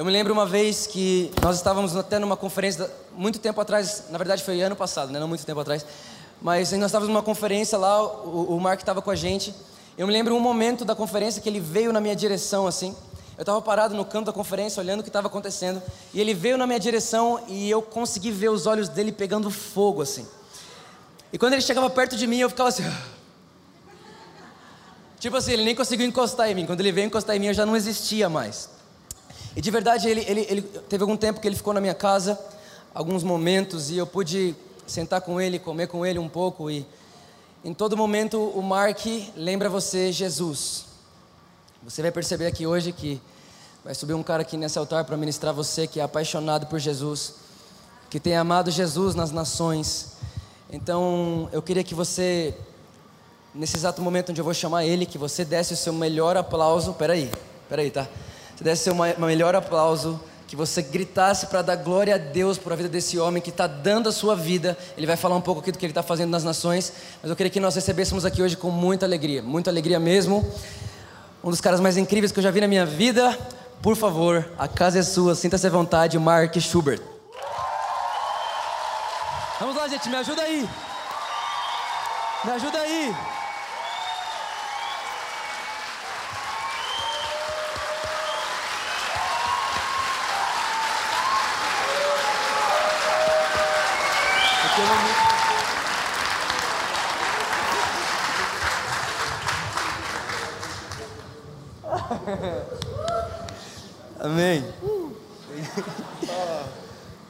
[0.00, 4.16] Eu me lembro uma vez que nós estávamos até numa conferência, muito tempo atrás, na
[4.16, 5.20] verdade foi ano passado, né?
[5.20, 5.84] não muito tempo atrás,
[6.40, 9.54] mas nós estávamos numa conferência lá, o, Mark estava com a gente.
[9.98, 12.96] Eu me lembro um momento da conferência que ele veio na minha direção assim.
[13.36, 15.82] Eu estava parado no canto da conferência, olhando o que estava acontecendo,
[16.14, 20.00] e ele veio na minha direção e eu consegui ver os olhos dele pegando fogo
[20.00, 20.26] assim.
[21.30, 22.84] E quando ele chegava perto de mim, eu ficava assim.
[25.20, 26.64] tipo assim, ele nem conseguiu encostar em mim.
[26.64, 28.79] Quando ele veio encostar em mim, eu já não existia mais.
[29.56, 32.38] E de verdade, ele, ele, ele teve algum tempo que ele ficou na minha casa,
[32.94, 34.54] alguns momentos, e eu pude
[34.86, 36.70] sentar com ele, comer com ele um pouco.
[36.70, 36.86] E
[37.64, 39.00] em todo momento, o Mark
[39.36, 40.84] lembra você Jesus.
[41.82, 43.20] Você vai perceber aqui hoje que
[43.84, 47.34] vai subir um cara aqui nesse altar para ministrar você que é apaixonado por Jesus,
[48.08, 50.12] que tem amado Jesus nas nações.
[50.70, 52.54] Então, eu queria que você,
[53.54, 56.92] nesse exato momento onde eu vou chamar ele, que você desse o seu melhor aplauso.
[56.94, 57.30] Peraí,
[57.68, 58.06] peraí, tá?
[58.60, 58.94] Você desse o
[59.24, 63.40] melhor aplauso, que você gritasse para dar glória a Deus por a vida desse homem
[63.40, 64.76] que está dando a sua vida.
[64.98, 67.36] Ele vai falar um pouco aqui do que ele está fazendo nas nações, mas eu
[67.36, 70.46] queria que nós recebêssemos aqui hoje com muita alegria, muita alegria mesmo.
[71.42, 73.34] Um dos caras mais incríveis que eu já vi na minha vida.
[73.80, 77.00] Por favor, a casa é sua, sinta-se à vontade, Mark Schubert.
[79.58, 80.68] Vamos lá, gente, me ajuda aí.
[82.44, 83.39] Me ajuda aí.
[104.40, 104.64] Amém.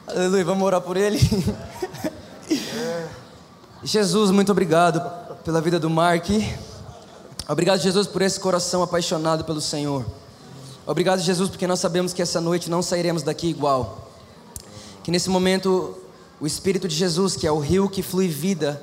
[0.07, 1.19] Aleluia, vamos orar por ele.
[3.83, 5.01] Jesus, muito obrigado
[5.43, 6.25] pela vida do Mark.
[7.49, 10.05] Obrigado, Jesus, por esse coração apaixonado pelo Senhor.
[10.87, 14.09] Obrigado, Jesus, porque nós sabemos que essa noite não sairemos daqui igual.
[15.03, 15.93] Que nesse momento
[16.39, 18.81] o Espírito de Jesus, que é o rio que flui vida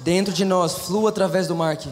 [0.00, 1.86] dentro de nós, flua através do Mark.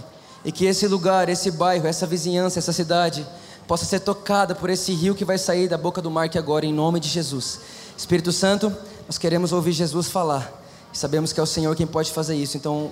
[0.44, 3.24] E que esse lugar, esse bairro, essa vizinhança, essa cidade
[3.66, 6.64] possa ser tocada por esse rio que vai sair da boca do mar que agora,
[6.64, 7.60] em nome de Jesus.
[7.96, 8.74] Espírito Santo,
[9.06, 10.52] nós queremos ouvir Jesus falar.
[10.92, 12.56] Sabemos que é o Senhor quem pode fazer isso.
[12.56, 12.90] Então,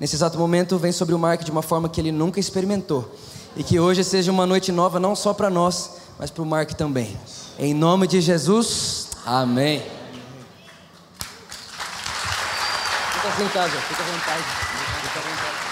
[0.00, 3.14] nesse exato momento, vem sobre o Mark de uma forma que ele nunca experimentou.
[3.56, 6.72] E que hoje seja uma noite nova, não só para nós, mas para o Mark
[6.72, 7.16] também.
[7.58, 9.82] Em nome de Jesus, amém.
[13.36, 14.42] Fica casa, fica à vontade.
[15.02, 15.66] Fica à vontade.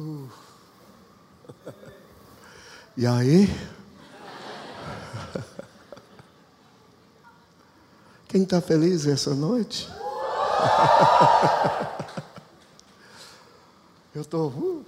[0.00, 0.28] Uh.
[3.00, 3.48] E aí?
[8.26, 9.88] Quem está feliz essa noite?
[14.12, 14.84] Eu estou uh,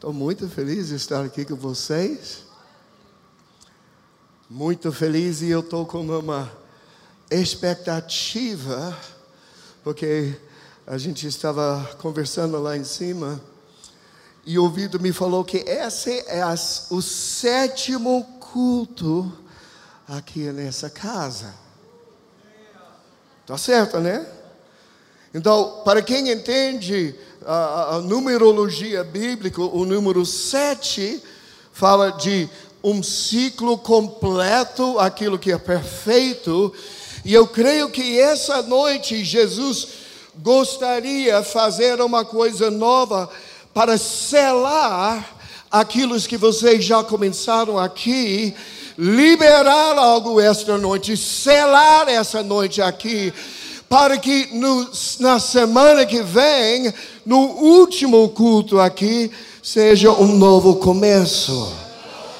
[0.00, 2.42] tô muito feliz de estar aqui com vocês.
[4.50, 6.50] Muito feliz e eu estou com uma
[7.30, 8.98] expectativa,
[9.84, 10.36] porque
[10.84, 13.40] a gente estava conversando lá em cima
[14.48, 19.30] e ouvido me falou que esse é as, o sétimo culto
[20.08, 21.54] aqui nessa casa.
[23.46, 24.26] Tá certo, né?
[25.34, 27.14] Então, para quem entende
[27.44, 31.22] a, a numerologia bíblica, o número sete
[31.70, 32.48] fala de
[32.82, 36.72] um ciclo completo, aquilo que é perfeito.
[37.22, 39.88] E eu creio que essa noite Jesus
[40.36, 43.28] gostaria de fazer uma coisa nova
[43.72, 45.36] para selar
[45.70, 48.54] aquilo que vocês já começaram aqui,
[48.98, 53.32] liberar algo esta noite, selar essa noite aqui,
[53.88, 56.92] para que no, na semana que vem,
[57.24, 59.30] no último culto aqui,
[59.62, 61.72] seja um novo começo.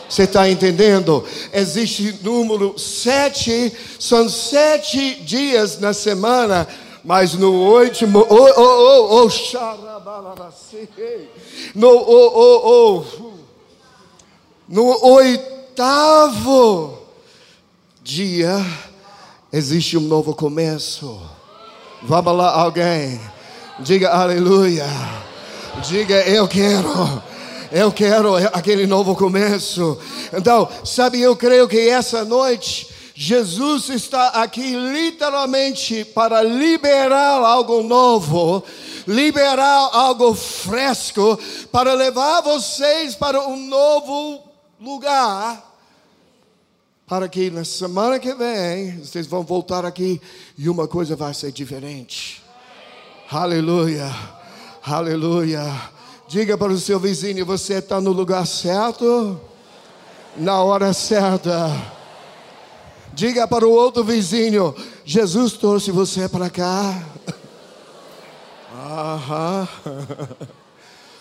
[0.08, 1.22] Você está entendendo?
[1.52, 6.66] Existe número sete, são sete dias na semana,
[7.04, 9.30] mas no último, oh, oh, oh, oh,
[11.74, 13.32] no, oh, oh, oh,
[14.66, 16.98] no oitavo
[18.02, 18.56] dia,
[19.52, 21.20] existe um novo começo.
[22.02, 23.20] Vamos lá, alguém.
[23.80, 24.86] Diga aleluia.
[25.86, 27.22] Diga eu quero.
[27.70, 29.98] Eu quero aquele novo começo.
[30.32, 32.88] Então, sabe, eu creio que essa noite
[33.20, 38.62] Jesus está aqui literalmente para liberar algo novo,
[39.08, 41.38] liberar algo fresco,
[41.72, 44.44] para levar vocês para um novo
[44.78, 45.68] lugar
[47.08, 50.20] para que na semana que vem vocês vão voltar aqui
[50.58, 52.44] e uma coisa vai ser diferente.
[53.30, 54.14] Aleluia,
[54.84, 55.64] aleluia.
[56.28, 59.40] Diga para o seu vizinho: você está no lugar certo,
[60.36, 61.74] na hora certa.
[63.14, 67.02] Diga para o outro vizinho: Jesus trouxe você para cá.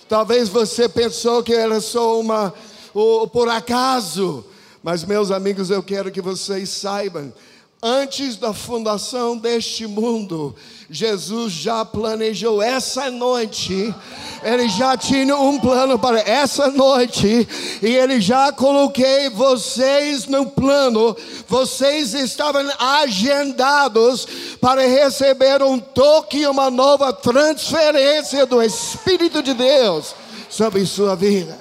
[0.08, 2.54] Talvez você pensou que era só uma,
[2.94, 4.46] ou, por acaso.
[4.84, 7.34] Mas, meus amigos, eu quero que vocês saibam
[7.82, 10.56] Antes da fundação deste mundo,
[10.90, 13.94] Jesus já planejou essa noite,
[14.42, 17.48] Ele já tinha um plano para essa noite,
[17.80, 21.16] e Ele já coloquei vocês no plano,
[21.48, 24.28] vocês estavam agendados
[24.60, 30.16] para receber um toque, uma nova transferência do Espírito de Deus
[30.50, 31.56] sobre sua vida.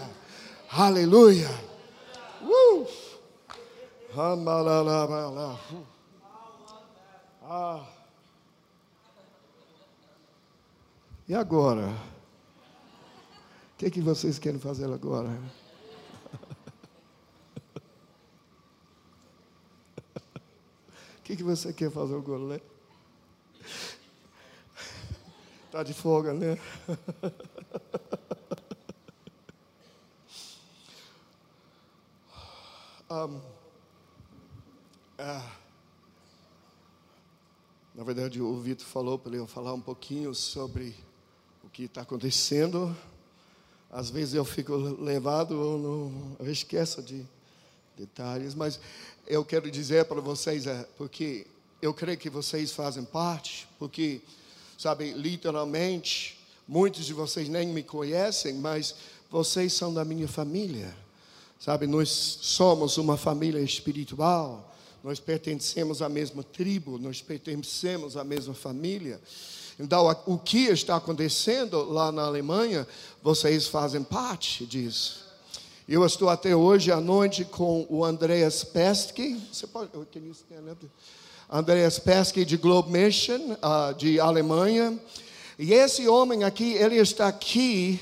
[0.73, 1.51] Aleluia.
[2.43, 2.87] Uh.
[7.49, 7.87] Ah.
[11.29, 11.87] E agora?
[11.87, 15.29] O que, é que vocês querem fazer agora?
[21.19, 22.61] O que, é que você quer fazer agora, né?
[25.71, 26.59] Tá de folga, né?
[33.11, 33.41] um,
[35.19, 35.66] ah.
[37.97, 40.95] Na verdade, o Vitor falou para eu falar um pouquinho sobre
[41.65, 42.95] o que está acontecendo.
[43.91, 47.25] Às vezes eu fico levado, ou não, eu esqueço de
[47.97, 48.79] detalhes, mas
[49.27, 51.47] eu quero dizer para vocês, é, porque
[51.81, 54.21] eu creio que vocês fazem parte, porque,
[54.77, 56.39] sabe, literalmente,
[56.69, 58.95] muitos de vocês nem me conhecem, mas
[59.31, 60.95] vocês são da minha família,
[61.59, 64.76] sabe, nós somos uma família espiritual
[65.07, 69.21] nós pertencemos à mesma tribo, nós pertencemos à mesma família.
[69.79, 72.85] Então, o que está acontecendo lá na Alemanha,
[73.23, 75.25] vocês fazem parte disso.
[75.89, 79.41] Eu estou até hoje à noite com o Andreas Pesky.
[79.53, 79.91] Você pode.
[81.49, 84.99] Andreas Pesky de Globe Mission, uh, de Alemanha.
[85.57, 88.01] E esse homem aqui, ele está aqui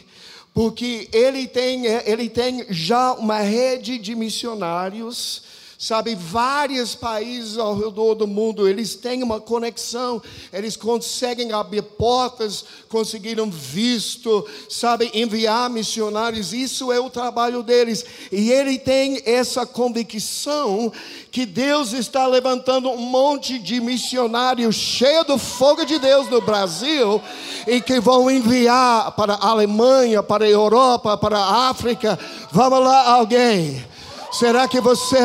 [0.55, 8.15] porque ele tem, ele tem já uma rede de missionários Sabe, vários países ao redor
[8.15, 10.23] do mundo, eles têm uma conexão,
[10.53, 18.05] eles conseguem abrir portas, conseguiram visto, sabe, enviar missionários, isso é o trabalho deles.
[18.31, 20.93] E ele tem essa convicção
[21.31, 27.21] que Deus está levantando um monte de missionários cheios do fogo de Deus no Brasil
[27.67, 32.19] e que vão enviar para a Alemanha, para a Europa, para a África.
[32.53, 33.94] Vamos lá, alguém.
[34.39, 35.19] Será que você,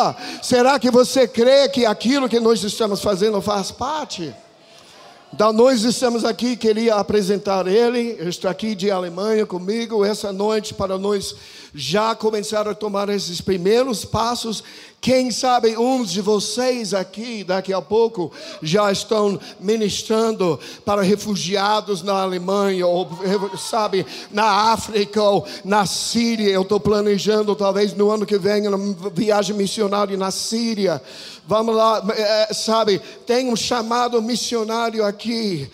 [0.42, 4.34] será que você crê que aquilo que nós estamos fazendo faz parte?
[5.34, 10.72] Então, nós estamos aqui, queria apresentar ele, ele está aqui de Alemanha comigo essa noite
[10.72, 11.34] para nós
[11.74, 14.62] já começar a tomar esses primeiros passos
[15.04, 22.22] quem sabe uns de vocês aqui, daqui a pouco, já estão ministrando para refugiados na
[22.22, 23.06] Alemanha, ou
[23.58, 26.48] sabe, na África, ou na Síria.
[26.48, 31.02] Eu estou planejando, talvez no ano que vem, uma viagem missionária na Síria.
[31.46, 35.70] Vamos lá, é, sabe, tem um chamado missionário aqui.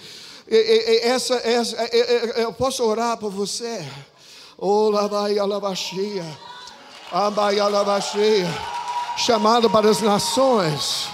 [1.03, 1.77] Essa, essa,
[2.37, 3.87] eu posso orar por você?
[7.61, 8.49] Alabaxia
[9.17, 11.09] chamado para as nações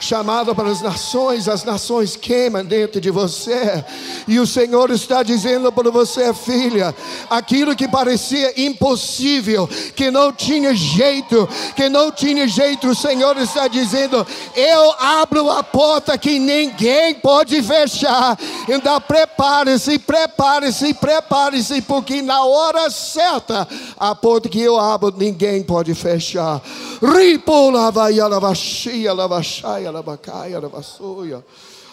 [0.00, 3.84] chamado para as nações, as nações queimam dentro de você.
[4.26, 6.94] E o Senhor está dizendo para você, filha,
[7.30, 13.68] aquilo que parecia impossível, que não tinha jeito, que não tinha jeito, o Senhor está
[13.68, 18.38] dizendo: Eu abro a porta que ninguém pode fechar.
[18.68, 25.94] Então prepare-se, prepare-se, prepare-se, porque na hora certa, a porta que eu abro, ninguém pode
[25.94, 26.60] fechar.
[27.02, 29.12] Ripo lavaia, lavachia,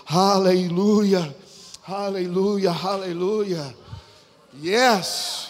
[0.06, 1.36] Aleluia,
[1.88, 3.76] aleluia, aleluia.
[4.62, 5.50] Yes.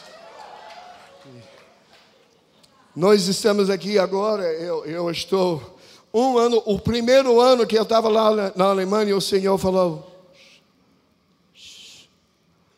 [2.96, 5.78] Nós estamos aqui agora, eu, eu estou
[6.14, 10.30] um ano, o primeiro ano que eu estava lá na Alemanha, o Senhor falou: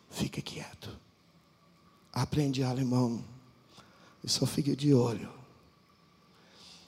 [0.09, 0.89] fica quieto,
[2.13, 3.21] aprende alemão,
[4.23, 5.29] e só fica de olho.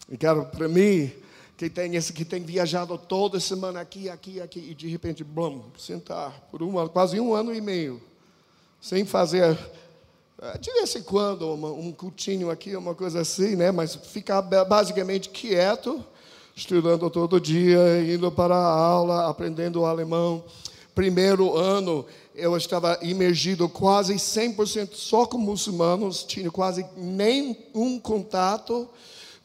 [0.10, 1.12] E cara, para mim,
[1.58, 5.64] que tem esse que tem viajado toda semana aqui, aqui, aqui, e de repente, blum,
[5.76, 8.00] sentar por um ano, quase um ano e meio,
[8.80, 9.58] sem fazer,
[10.40, 13.72] eh, de vez em quando, uma, um cultinho aqui, uma coisa assim, né?
[13.72, 16.06] Mas ficar basicamente quieto,
[16.56, 20.44] estudando todo dia, indo para a aula, aprendendo o alemão.
[20.94, 28.88] Primeiro ano, eu estava imergido quase 100% só com muçulmanos, tinha quase nenhum contato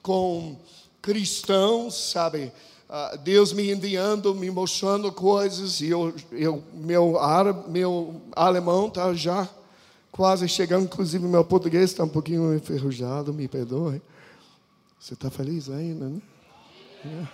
[0.02, 0.58] com
[1.02, 2.52] cristãos, sabe?
[2.88, 9.12] Uh, Deus me enviando, me mostrando coisas, e eu, eu meu, árabe, meu alemão está
[9.12, 9.48] já
[10.12, 14.00] quase chegando, inclusive meu português está um pouquinho enferrujado, me perdoe.
[15.00, 16.22] Você está feliz ainda, né?
[17.04, 17.26] É.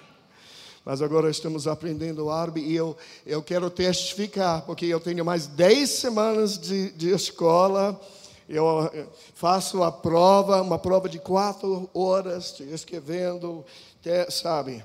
[0.85, 2.97] Mas agora estamos aprendendo árabe e eu,
[3.27, 8.01] eu quero testificar, porque eu tenho mais 10 semanas de, de escola
[8.49, 13.65] eu eh, faço a prova, uma prova de quatro horas, escrevendo,
[14.31, 14.83] sabe?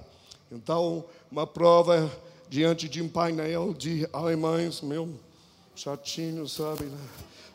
[0.51, 2.11] Então, uma prova
[2.49, 5.09] diante de um painel de alemães, meu
[5.75, 6.87] chatinho, sabe?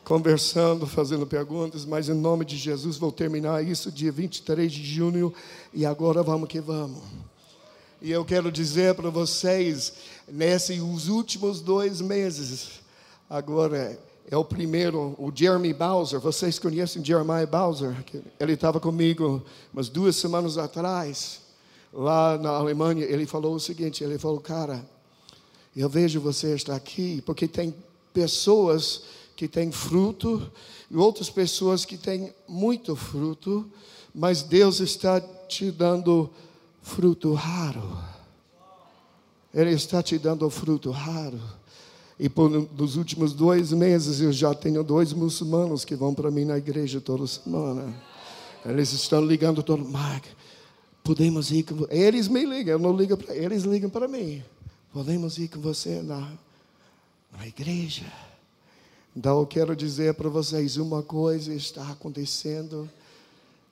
[0.02, 5.32] Conversando, fazendo perguntas, mas em nome de Jesus vou terminar isso dia 23 de junho
[5.74, 7.02] e agora vamos que vamos.
[8.00, 9.92] E eu quero dizer para vocês,
[10.26, 12.80] nesses últimos dois meses,
[13.28, 13.98] agora
[14.30, 16.20] é o primeiro, o Jeremy Bowser.
[16.20, 17.96] Vocês conhecem Jeremiah Bowser?
[18.38, 19.42] Ele estava comigo
[19.72, 21.40] umas duas semanas atrás,
[21.92, 23.04] lá na Alemanha.
[23.04, 24.84] Ele falou o seguinte: ele falou, cara,
[25.74, 27.74] eu vejo você estar aqui porque tem
[28.12, 29.02] pessoas
[29.34, 30.50] que têm fruto
[30.90, 33.70] e outras pessoas que têm muito fruto,
[34.14, 36.28] mas Deus está te dando
[36.82, 37.96] fruto raro.
[39.54, 41.40] Ele está te dando fruto raro.
[42.18, 46.44] E por, nos últimos dois meses eu já tenho dois muçulmanos que vão para mim
[46.44, 47.94] na igreja toda semana.
[48.64, 50.24] Eles estão ligando todo, Mark,
[51.04, 51.86] podemos ir com.
[51.88, 54.42] Eles me ligam, eu não ligo para eles, ligam para mim.
[54.92, 56.32] Podemos ir com você na,
[57.38, 58.06] na igreja.
[59.16, 62.90] Então eu quero dizer para vocês uma coisa está acontecendo.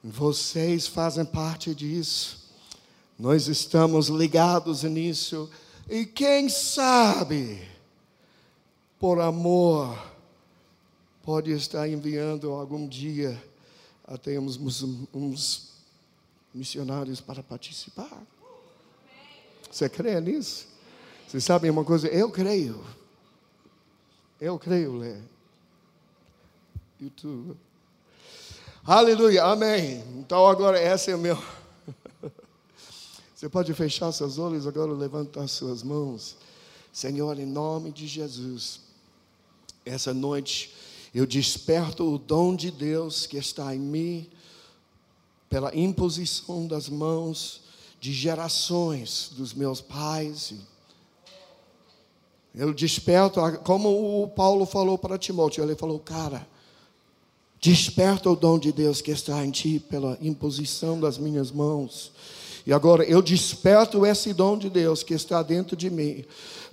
[0.04, 2.46] Vocês fazem parte disso.
[3.18, 5.50] Nós estamos ligados nisso.
[5.90, 7.75] E quem sabe
[8.98, 9.98] por amor,
[11.22, 13.40] pode estar enviando algum dia
[14.06, 14.58] até uns,
[15.12, 15.72] uns
[16.54, 18.22] missionários para participar.
[19.70, 20.68] Você crê nisso?
[21.26, 22.08] Vocês sabem uma coisa?
[22.08, 22.82] Eu creio.
[24.40, 25.20] Eu creio, Lé.
[27.00, 27.56] YouTube.
[28.84, 30.02] Aleluia, amém.
[30.18, 31.36] Então agora esse é o meu.
[33.34, 36.36] Você pode fechar seus olhos agora, levantar suas mãos.
[36.92, 38.85] Senhor, em nome de Jesus.
[39.86, 40.74] Essa noite
[41.14, 44.28] eu desperto o dom de Deus que está em mim,
[45.48, 47.62] pela imposição das mãos
[48.00, 50.54] de gerações dos meus pais.
[52.52, 56.46] Eu desperto, como o Paulo falou para Timóteo, ele falou, cara,
[57.60, 62.10] desperta o dom de Deus que está em ti pela imposição das minhas mãos.
[62.66, 66.24] E agora eu desperto esse dom de Deus que está dentro de mim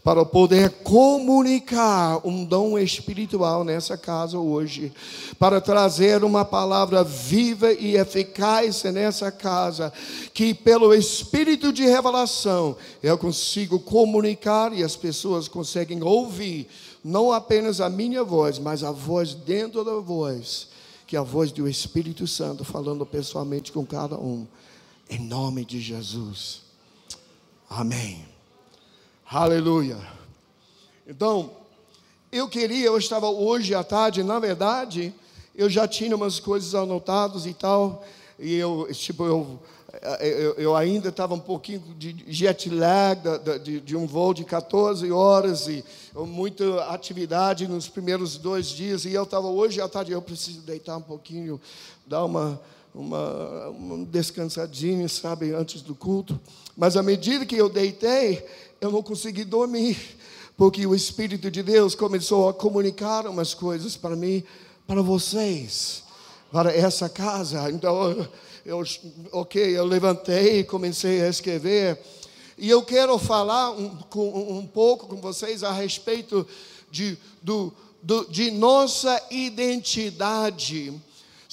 [0.03, 4.91] para poder comunicar um dom espiritual nessa casa hoje,
[5.39, 9.93] para trazer uma palavra viva e eficaz nessa casa,
[10.33, 16.67] que pelo espírito de revelação eu consigo comunicar e as pessoas conseguem ouvir
[17.03, 20.67] não apenas a minha voz, mas a voz dentro da voz,
[21.07, 24.48] que é a voz do Espírito Santo falando pessoalmente com cada um.
[25.10, 26.62] Em nome de Jesus.
[27.69, 28.32] Amém.
[29.35, 29.97] Aleluia.
[31.07, 31.49] Então,
[32.31, 35.11] eu queria, eu estava hoje à tarde, na verdade,
[35.55, 38.05] eu já tinha umas coisas anotadas e tal,
[38.37, 39.59] e eu, tipo, eu,
[40.19, 43.19] eu, eu ainda estava um pouquinho de jet lag,
[43.63, 49.03] de, de, um voo de 14 horas e muita atividade nos primeiros dois dias.
[49.03, 51.59] E eu estava hoje à tarde, eu preciso deitar um pouquinho,
[52.05, 52.61] dar uma,
[52.93, 56.39] uma, uma descansadinha, sabe, antes do culto.
[56.75, 58.45] Mas à medida que eu deitei,
[58.83, 59.97] eu não consegui dormir,
[60.57, 64.43] porque o Espírito de Deus começou a comunicar umas coisas para mim,
[64.85, 66.03] para vocês,
[66.51, 67.71] para essa casa.
[67.71, 68.27] Então,
[68.65, 68.83] eu,
[69.31, 71.97] ok, eu levantei e comecei a escrever.
[72.57, 76.45] E eu quero falar um, um, pouco com vocês a respeito
[76.91, 80.93] de, do, do, de nossa identidade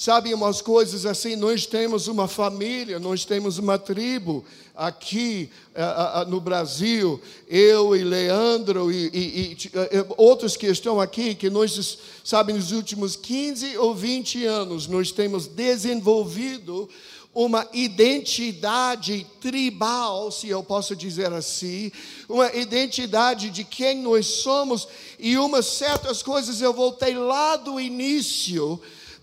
[0.01, 1.35] Sabe umas coisas assim?
[1.35, 4.43] Nós temos uma família, nós temos uma tribo
[4.75, 10.99] aqui uh, uh, no Brasil, eu e Leandro e, e, e uh, outros que estão
[10.99, 16.89] aqui, que nós, sabe, nos últimos 15 ou 20 anos, nós temos desenvolvido
[17.31, 21.91] uma identidade tribal, se eu posso dizer assim,
[22.27, 24.87] uma identidade de quem nós somos,
[25.19, 28.81] e umas certas coisas eu voltei lá do início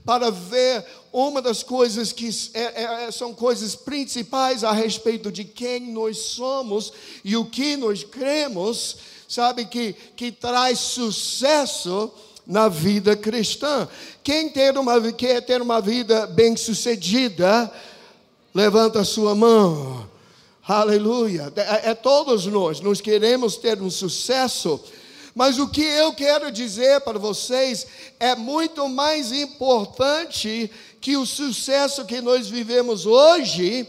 [0.09, 5.45] para ver uma das coisas que é, é, é, são coisas principais a respeito de
[5.45, 6.91] quem nós somos
[7.23, 8.97] e o que nós cremos,
[9.29, 12.11] sabe, que, que traz sucesso
[12.47, 13.87] na vida cristã.
[14.25, 17.71] Quem ter uma, quer ter uma vida bem-sucedida,
[18.55, 20.09] levanta a sua mão.
[20.67, 21.53] Aleluia.
[21.55, 24.81] É, é todos nós, nós queremos ter um sucesso
[25.35, 27.87] mas o que eu quero dizer para vocês
[28.19, 30.71] é muito mais importante
[31.01, 33.87] que o sucesso que nós vivemos hoje,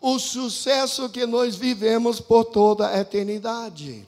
[0.00, 4.06] o sucesso que nós vivemos por toda a eternidade.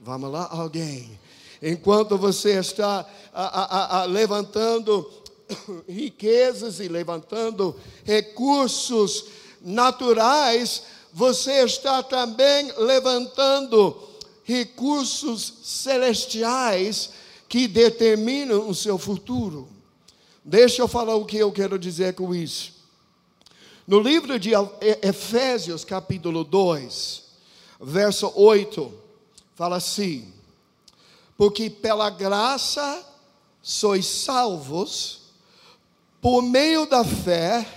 [0.00, 1.18] Vamos lá, alguém?
[1.62, 5.08] Enquanto você está a, a, a, levantando
[5.88, 9.26] riquezas e levantando recursos
[9.60, 13.96] naturais, você está também levantando
[14.44, 17.10] recursos celestiais
[17.48, 19.68] que determinam o seu futuro.
[20.44, 22.72] Deixa eu falar o que eu quero dizer com isso.
[23.86, 24.52] No livro de
[25.02, 27.22] Efésios, capítulo 2,
[27.80, 28.92] verso 8,
[29.54, 30.32] fala assim:
[31.36, 33.06] Porque pela graça
[33.60, 35.20] sois salvos
[36.20, 37.68] por meio da fé,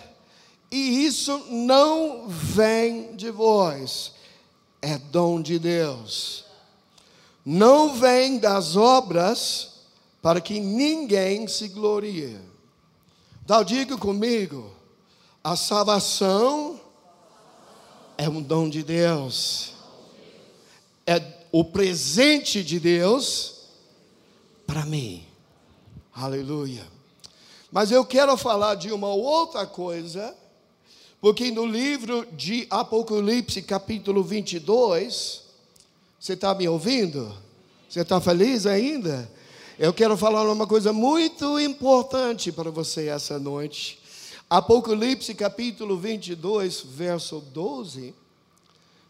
[0.71, 4.13] e isso não vem de vós,
[4.81, 6.44] é dom de Deus
[7.45, 9.73] não vem das obras
[10.21, 12.39] para que ninguém se glorie.
[13.43, 14.73] Então diga comigo,
[15.43, 16.81] a salvação
[18.17, 19.73] é um dom de Deus.
[21.05, 23.67] É o presente de Deus
[24.65, 25.23] para mim.
[26.11, 26.83] Aleluia.
[27.71, 30.35] Mas eu quero falar de uma outra coisa,
[31.21, 35.43] porque no livro de Apocalipse, capítulo 22,
[36.19, 37.44] você está me ouvindo?
[37.95, 39.31] Você está feliz ainda?
[39.79, 43.97] Eu quero falar uma coisa muito importante para você essa noite.
[44.49, 48.13] Apocalipse capítulo 22, verso 12.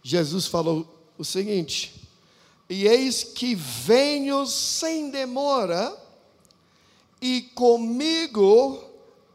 [0.04, 2.00] Jesus falou o seguinte:
[2.70, 5.92] E eis que venho sem demora,
[7.20, 8.84] e comigo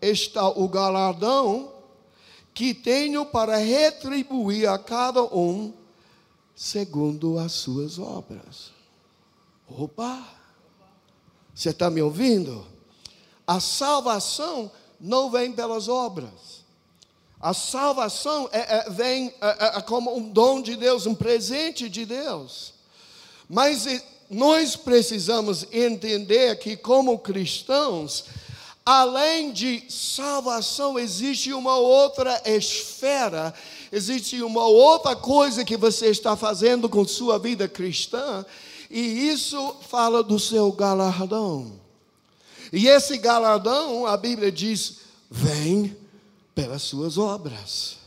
[0.01, 1.73] está o galardão
[2.55, 5.73] que tenho para retribuir a cada um
[6.55, 8.79] segundo as suas obras.
[9.79, 10.27] Opa!
[11.55, 12.67] Você está me ouvindo?
[13.47, 16.65] A salvação não vem pelas obras.
[17.41, 21.89] A salvação é, é, vem é, é, é como um dom de Deus, um presente
[21.89, 22.75] de Deus.
[23.49, 23.87] Mas
[24.29, 28.25] nós precisamos entender que, como cristãos,
[28.85, 33.55] além de salvação, existe uma outra esfera
[33.93, 38.45] existe uma outra coisa que você está fazendo com sua vida cristã,
[38.91, 41.81] e isso fala do seu galardão.
[42.73, 44.99] E esse galardão, a Bíblia diz,
[45.31, 45.97] vem
[46.55, 47.99] pelas suas obras.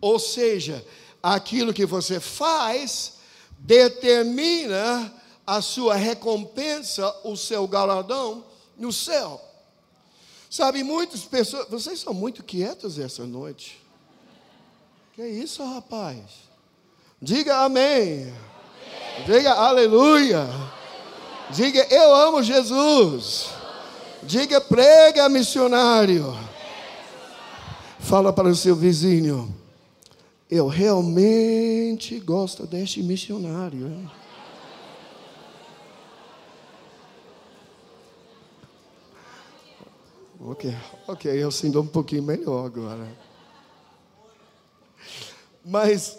[0.00, 0.84] Ou seja,
[1.22, 3.14] aquilo que você faz
[3.58, 5.14] determina
[5.46, 8.44] a sua recompensa, o seu galardão
[8.76, 9.40] no céu.
[10.50, 13.80] Sabe, muitas pessoas, vocês são muito quietos essa noite.
[15.14, 16.22] Que isso, rapaz?
[17.20, 18.34] Diga amém.
[19.26, 20.48] Diga aleluia.
[21.50, 23.50] Diga eu amo Jesus.
[24.22, 26.36] Diga prega missionário.
[27.98, 29.54] Fala para o seu vizinho.
[30.50, 34.10] Eu realmente gosto deste missionário.
[40.44, 40.74] Ok,
[41.06, 43.08] ok, eu sinto um pouquinho melhor agora.
[45.64, 46.18] Mas,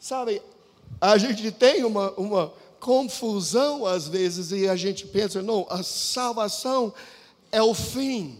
[0.00, 0.42] sabe,
[1.02, 6.94] a gente tem uma, uma confusão às vezes e a gente pensa, não, a salvação
[7.50, 8.38] é o fim.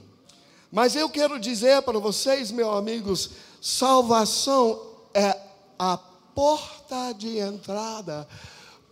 [0.70, 4.80] Mas eu quero dizer para vocês, meus amigos, salvação
[5.12, 5.36] é
[5.76, 5.98] a
[6.36, 8.28] porta de entrada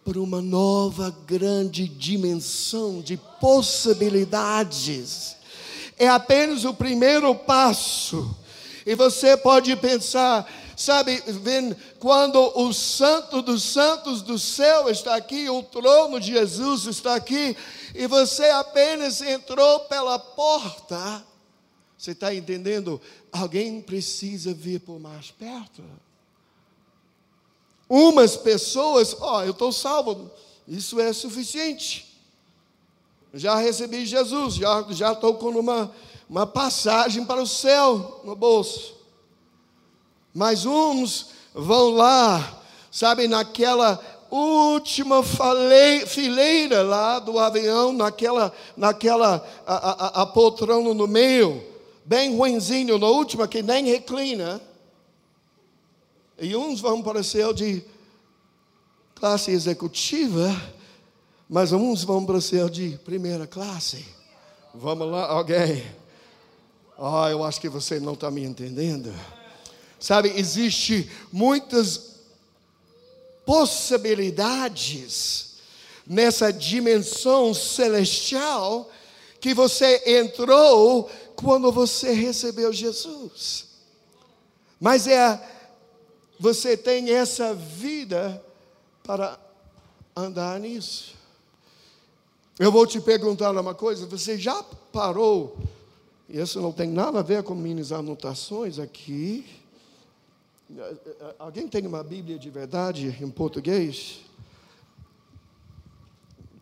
[0.04, 5.36] para uma nova grande dimensão de possibilidades.
[5.96, 8.36] É apenas o primeiro passo.
[8.84, 11.22] E você pode pensar, sabe,
[11.98, 17.54] quando o Santo dos Santos do céu está aqui, o trono de Jesus está aqui,
[17.94, 21.24] e você apenas entrou pela porta,
[21.98, 22.98] você está entendendo?
[23.30, 25.84] Alguém precisa vir por mais perto.
[27.86, 30.30] Umas pessoas, ó, oh, eu estou salvo,
[30.66, 32.08] isso é suficiente.
[33.34, 35.94] Já recebi Jesus, já estou com uma,
[36.28, 38.99] uma passagem para o céu no bolso.
[40.34, 45.22] Mas uns vão lá, sabe, naquela última
[46.06, 51.62] fileira lá do avião, naquela, naquela a, a, a poltrona no meio,
[52.04, 54.60] bem ruinzinho, na última que nem reclina.
[56.38, 57.84] E uns vão para o céu de
[59.14, 60.48] classe executiva,
[61.48, 64.06] mas uns vão para o céu de primeira classe.
[64.72, 65.84] Vamos lá, alguém.
[66.96, 69.12] Ah, oh, eu acho que você não está me entendendo.
[70.00, 72.16] Sabe, existe muitas
[73.44, 75.56] possibilidades
[76.06, 78.90] nessa dimensão celestial
[79.40, 83.66] que você entrou quando você recebeu Jesus.
[84.80, 85.48] Mas é
[86.38, 88.42] você tem essa vida
[89.02, 89.38] para
[90.16, 91.14] andar nisso.
[92.58, 95.58] Eu vou te perguntar uma coisa, você já parou?
[96.28, 99.59] Isso não tem nada a ver com minhas anotações aqui.
[101.38, 104.20] Alguém tem uma Bíblia de verdade em português?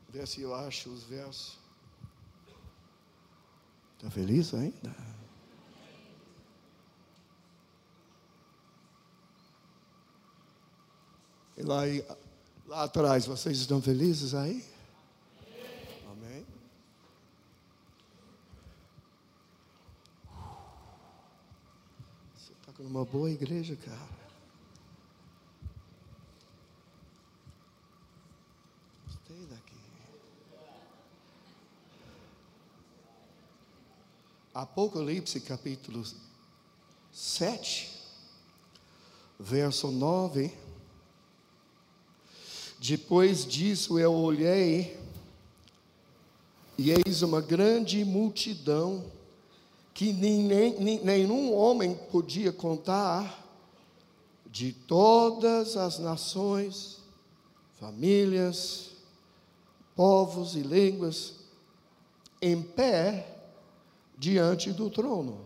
[0.09, 1.59] Vê se eu acho os versos.
[3.97, 4.94] Está feliz ainda?
[11.57, 11.83] E lá,
[12.66, 14.64] lá atrás, vocês estão felizes aí?
[16.09, 16.47] Amém?
[22.79, 24.09] Uma boa igreja, cara.
[29.07, 29.75] Gostei daqui.
[34.55, 36.05] Apocalipse capítulo
[37.12, 37.91] 7,
[39.38, 40.69] verso 9
[42.81, 44.97] depois disso eu olhei,
[46.77, 49.05] e eis uma grande multidão,
[49.98, 53.44] que nem, nenhum homem podia contar,
[54.46, 56.98] de todas as nações,
[57.80, 58.90] famílias,
[59.96, 61.34] povos e línguas,
[62.40, 63.42] em pé
[64.16, 65.40] diante do trono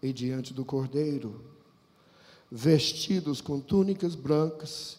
[0.00, 1.44] e diante do cordeiro,
[2.48, 4.98] vestidos com túnicas brancas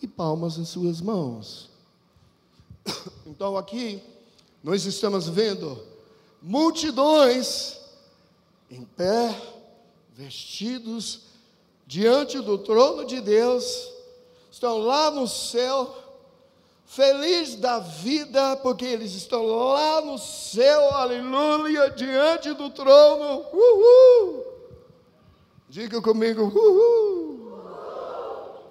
[0.00, 1.68] e palmas em suas mãos.
[3.26, 4.00] Então aqui
[4.62, 5.84] nós estamos vendo
[6.40, 7.84] multidões
[8.70, 9.34] em pé,
[10.12, 11.22] vestidos
[11.86, 13.92] diante do trono de Deus,
[14.50, 15.94] estão lá no céu,
[16.84, 23.44] felizes da vida, porque eles estão lá no céu, aleluia, diante do trono.
[23.52, 24.44] Uhul!
[25.68, 27.36] Diga comigo, uhul!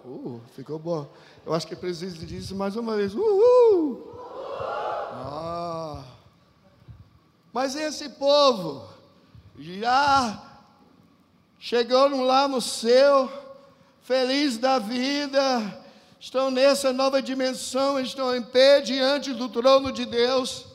[0.06, 1.08] Uh, ficou bom.
[1.46, 3.14] Eu acho que precisa disso mais uma vez.
[3.14, 4.12] Uhul!
[5.12, 6.04] Ah.
[7.54, 8.95] Mas esse povo
[9.58, 10.42] já
[11.60, 13.32] chegou lá no céu,
[14.02, 15.84] feliz da vida,
[16.20, 20.66] estão nessa nova dimensão, estão em pé diante do trono de Deus.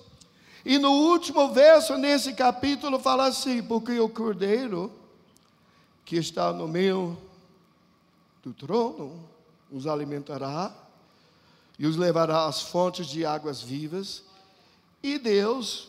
[0.64, 4.93] E no último verso nesse capítulo fala assim: porque o cordeiro
[6.05, 7.16] que está no meio
[8.43, 9.29] do trono
[9.71, 10.75] os alimentará
[11.79, 14.23] e os levará às fontes de águas vivas,
[15.03, 15.88] e Deus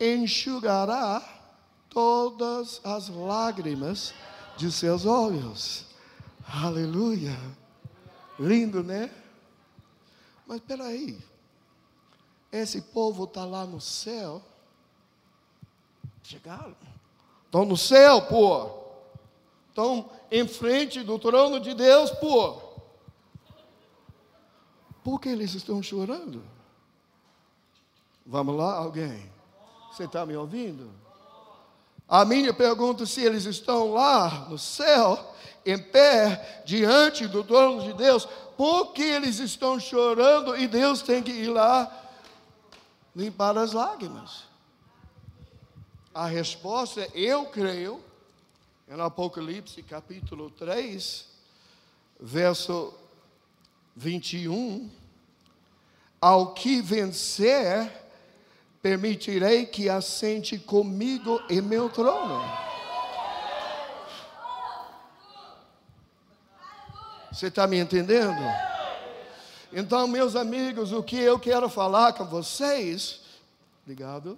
[0.00, 1.22] enxugará
[1.92, 4.14] todas as lágrimas
[4.56, 5.86] de seus olhos.
[6.46, 7.36] Aleluia!
[8.38, 9.10] Lindo, né?
[10.46, 11.18] Mas peraí,
[12.50, 14.42] esse povo está lá no céu.
[16.22, 16.74] Chegaram.
[17.44, 18.70] Estão no céu, pô.
[19.68, 22.60] Estão em frente do trono de Deus, pô.
[25.04, 26.42] Por que eles estão chorando?
[28.24, 29.30] Vamos lá, alguém?
[29.90, 31.01] Você está me ouvindo?
[32.12, 37.94] A minha pergunta se eles estão lá no céu, em pé, diante do trono de
[37.94, 41.90] Deus, por que eles estão chorando e Deus tem que ir lá
[43.16, 44.44] limpar as lágrimas?
[46.12, 47.98] A resposta é: eu creio,
[48.86, 51.24] em Apocalipse capítulo 3,
[52.20, 52.92] verso
[53.96, 54.90] 21,
[56.20, 57.90] ao que vencer,
[58.82, 62.42] permitirei que assente comigo em meu trono.
[67.30, 68.42] Você está me entendendo?
[69.72, 73.20] Então, meus amigos, o que eu quero falar com vocês,
[73.86, 74.36] ligado,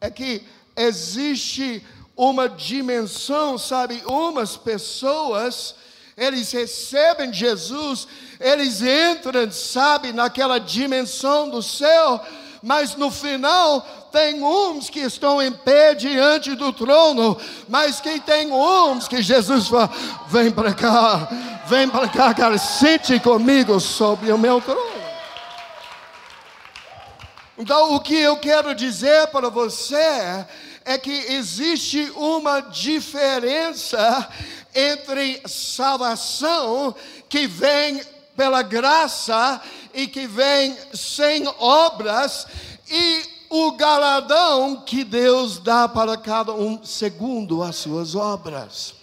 [0.00, 1.84] é que existe
[2.16, 4.00] uma dimensão, sabe?
[4.06, 5.74] Umas pessoas,
[6.16, 8.06] eles recebem Jesus,
[8.40, 12.24] eles entram, sabe, naquela dimensão do céu,
[12.62, 13.80] mas no final
[14.12, 17.36] tem uns que estão em pé diante do trono,
[17.68, 19.90] mas quem tem uns que Jesus fala:
[20.28, 21.28] vem para cá,
[21.66, 24.96] vem para cá, cara, sente comigo sobre o meu trono.
[27.58, 30.44] Então, o que eu quero dizer para você
[30.84, 34.28] é que existe uma diferença
[34.74, 36.94] entre salvação
[37.28, 38.00] que vem
[38.36, 39.60] pela graça
[39.94, 42.46] e que vem sem obras
[42.88, 48.94] e o galadão que Deus dá para cada um segundo as suas obras.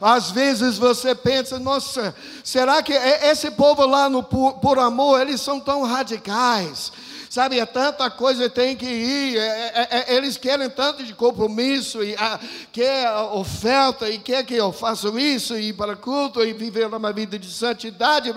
[0.00, 5.40] Às vezes você pensa, nossa, será que esse povo lá no por, por amor, eles
[5.40, 6.92] são tão radicais?
[7.36, 9.36] Sabe, é tanta coisa tem que ir.
[9.36, 12.40] É, é, é, eles querem tanto de compromisso e a,
[12.72, 17.12] quer oferta e quer que eu faça isso e ir para culto e viver uma
[17.12, 18.32] vida de santidade.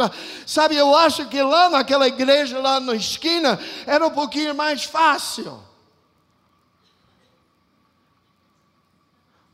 [0.46, 3.58] Sabe, eu acho que lá naquela igreja lá na esquina
[3.88, 5.64] era um pouquinho mais fácil.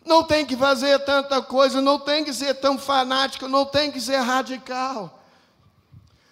[0.04, 4.02] Não tem que fazer tanta coisa, não tem que ser tão fanático, não tem que
[4.02, 5.15] ser radical.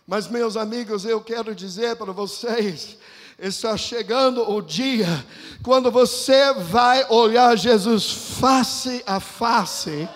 [0.06, 2.98] Mas, meus amigos, eu quero dizer para vocês:
[3.40, 5.08] está chegando o dia
[5.64, 10.08] quando você vai olhar Jesus face a face.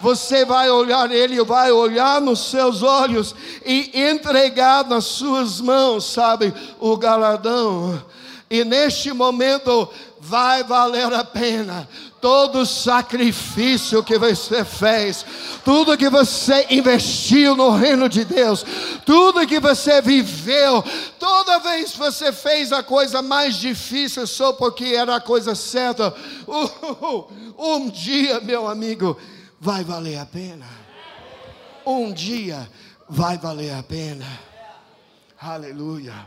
[0.00, 6.52] Você vai olhar Ele, vai olhar nos seus olhos e entregar nas suas mãos, sabe,
[6.78, 8.02] o galardão.
[8.50, 9.88] E neste momento
[10.20, 11.88] vai valer a pena
[12.26, 15.24] todo sacrifício que você fez,
[15.64, 18.66] tudo que você investiu no reino de Deus,
[19.04, 20.82] tudo que você viveu,
[21.20, 26.12] toda vez que você fez a coisa mais difícil só porque era a coisa certa,
[27.56, 29.16] um dia, meu amigo,
[29.60, 30.66] vai valer a pena.
[31.86, 32.68] Um dia
[33.08, 34.26] vai valer a pena.
[35.40, 36.26] Aleluia.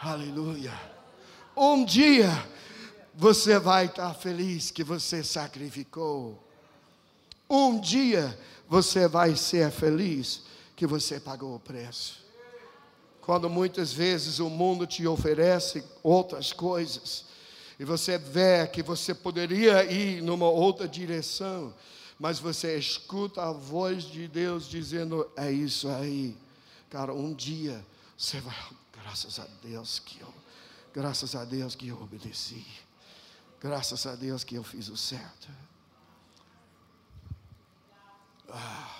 [0.00, 0.72] Aleluia.
[1.56, 2.30] Um dia
[3.14, 6.42] você vai estar feliz que você sacrificou.
[7.48, 10.42] Um dia você vai ser feliz
[10.74, 12.22] que você pagou o preço.
[13.20, 17.26] Quando muitas vezes o mundo te oferece outras coisas,
[17.78, 21.74] e você vê que você poderia ir numa outra direção,
[22.18, 26.36] mas você escuta a voz de Deus dizendo: É isso aí,
[26.88, 27.12] cara.
[27.12, 27.84] Um dia
[28.16, 28.54] você vai,
[28.92, 30.32] graças a Deus que eu,
[30.94, 32.64] graças a Deus que eu obedeci.
[33.62, 35.48] Graças a Deus que eu fiz o certo.
[38.48, 38.98] Ah.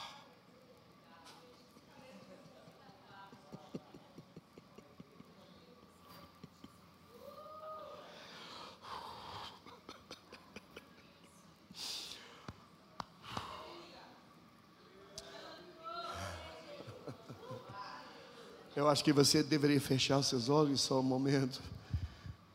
[18.77, 21.61] Eu acho que você deveria fechar seus olhos só um momento.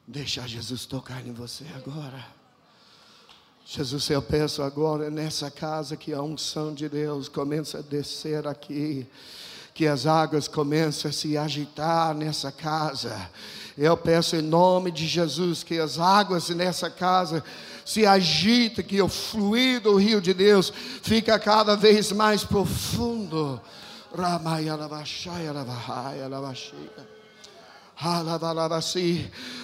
[0.07, 2.25] Deixar Jesus tocar em você agora.
[3.65, 9.05] Jesus, eu peço agora nessa casa que a unção de Deus começa a descer aqui,
[9.73, 13.29] que as águas começam a se agitar nessa casa.
[13.77, 17.43] Eu peço em nome de Jesus que as águas nessa casa
[17.83, 20.71] se agitem, que o fluir do rio de Deus
[21.03, 23.59] fica cada vez mais profundo.
[24.15, 27.16] Ramaya lavashaya lavahaya lavashaya.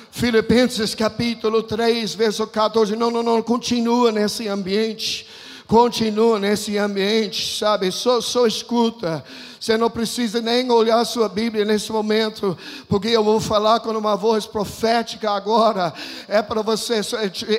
[0.09, 2.95] Filipenses capítulo 3, verso 14.
[2.95, 5.27] Não, não, não, continua nesse ambiente.
[5.67, 7.91] Continua nesse ambiente, sabe?
[7.91, 9.23] Só, só escuta.
[9.59, 12.57] Você não precisa nem olhar sua Bíblia nesse momento,
[12.89, 15.93] porque eu vou falar com uma voz profética agora.
[16.27, 17.01] É para você,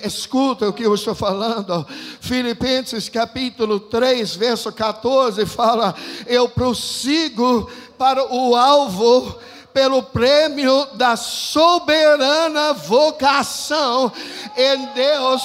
[0.04, 1.86] escuta o que eu estou falando.
[2.20, 5.94] Filipenses capítulo 3, verso 14 fala:
[6.26, 9.38] Eu prossigo para o alvo
[9.74, 14.10] pelo prêmio da soberana vocação
[14.56, 15.42] em Deus,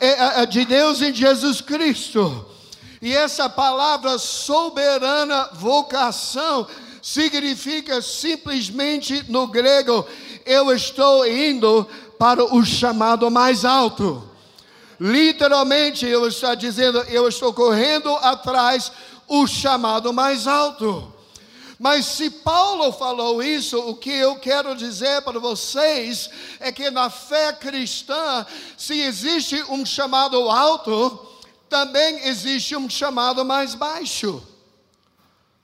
[0.00, 2.46] é, é, de Deus em Jesus Cristo.
[3.02, 6.68] E essa palavra soberana vocação
[7.02, 10.06] significa simplesmente no grego,
[10.46, 11.84] eu estou indo
[12.16, 14.22] para o chamado mais alto.
[15.00, 18.92] Literalmente, ele está dizendo, eu estou correndo atrás
[19.26, 21.11] o chamado mais alto.
[21.82, 27.10] Mas se Paulo falou isso, o que eu quero dizer para vocês é que na
[27.10, 31.26] fé cristã, se existe um chamado alto,
[31.68, 34.40] também existe um chamado mais baixo.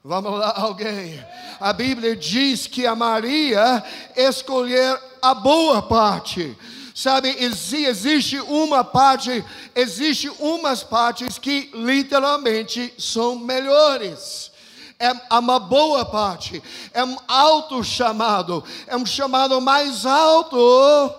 [0.02, 1.24] Vamos lá, alguém.
[1.60, 3.84] A Bíblia diz que a Maria
[4.16, 6.58] escolher a boa parte.
[6.96, 14.50] Sabe, se existe uma parte, existe umas partes que literalmente são melhores.
[14.98, 16.60] É uma boa parte,
[16.92, 21.14] é um alto chamado, é um chamado mais alto,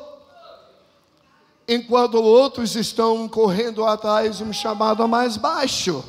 [1.66, 6.04] enquanto outros estão correndo atrás de um chamado mais baixo.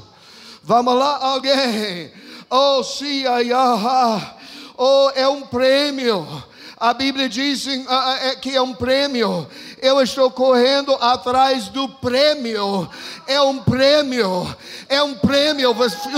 [0.65, 2.13] Vamos lá, alguém?
[2.51, 4.35] Oh, sim, ai, ah,
[4.77, 6.50] oh, é um prêmio
[6.81, 9.47] a Bíblia diz é que é um prêmio.
[9.83, 12.88] Eu estou correndo atrás do prêmio.
[13.27, 14.57] É um prêmio.
[14.88, 15.77] É um prêmio.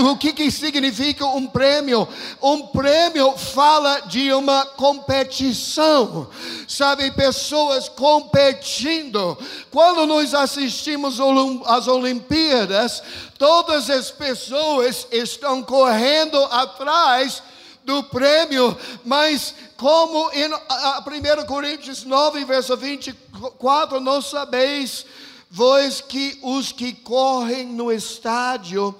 [0.09, 2.07] O que, que significa um prêmio?
[2.41, 6.29] Um prêmio fala de uma competição.
[6.65, 9.37] Sabe, pessoas competindo.
[9.69, 11.19] Quando nós assistimos
[11.65, 13.03] às Olimpíadas,
[13.37, 17.43] todas as pessoas estão correndo atrás
[17.85, 25.05] do prêmio, mas como em 1 Coríntios 9, verso 24, não sabeis,
[25.49, 28.95] vós que os que correm no estádio,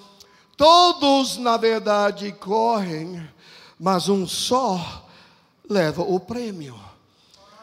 [0.56, 3.28] todos na verdade correm,
[3.80, 5.04] mas um só
[5.70, 6.80] leva o prêmio.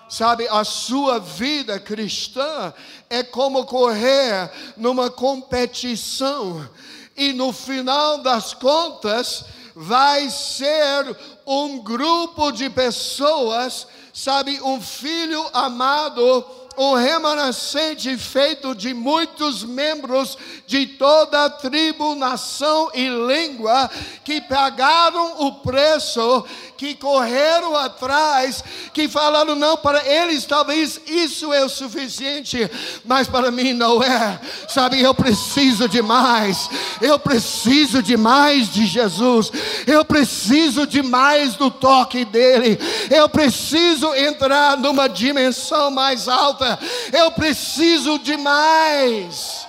[0.08, 2.74] Sabe, a sua vida cristã
[3.08, 6.68] é como correr numa competição,
[7.16, 9.44] e no final das contas,
[9.82, 11.16] vai ser
[11.46, 16.44] um grupo de pessoas, sabe, um filho amado
[16.76, 23.90] um remanescente feito de muitos membros de toda tribo, nação e língua
[24.24, 26.46] que pagaram o preço,
[26.80, 28.64] que correram atrás,
[28.94, 32.58] que falaram não para eles talvez isso é o suficiente,
[33.04, 34.40] mas para mim não é.
[34.66, 36.70] Sabe, eu preciso de mais.
[36.98, 39.52] Eu preciso de mais de Jesus.
[39.86, 42.78] Eu preciso de mais do toque dele.
[43.10, 46.78] Eu preciso entrar numa dimensão mais alta
[47.12, 49.66] eu preciso de mais.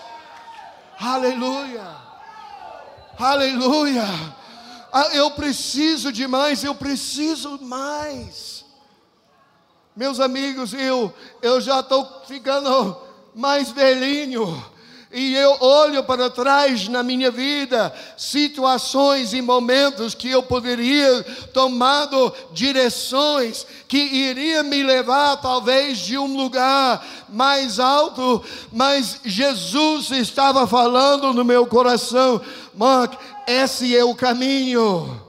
[1.00, 1.84] Aleluia.
[3.20, 4.08] Aleluia.
[4.92, 8.66] Ah, eu preciso de mais, eu preciso mais.
[9.96, 12.98] Meus amigos, eu, eu já estou ficando
[13.34, 14.71] mais velhinho
[15.14, 22.34] e eu olho para trás na minha vida, situações e momentos que eu poderia tomado
[22.54, 31.34] direções que iria me levar talvez de um lugar mais alto, mas Jesus estava falando
[31.34, 32.42] no meu coração,
[32.74, 35.22] Mark, esse é o caminho.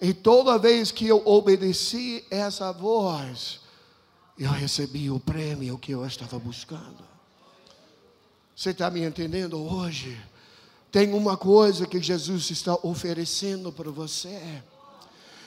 [0.00, 3.60] E toda vez que eu obedeci essa voz,
[4.38, 7.11] eu recebi o prêmio que eu estava buscando.
[8.62, 10.16] Você está me entendendo hoje?
[10.92, 14.40] Tem uma coisa que Jesus está oferecendo para você.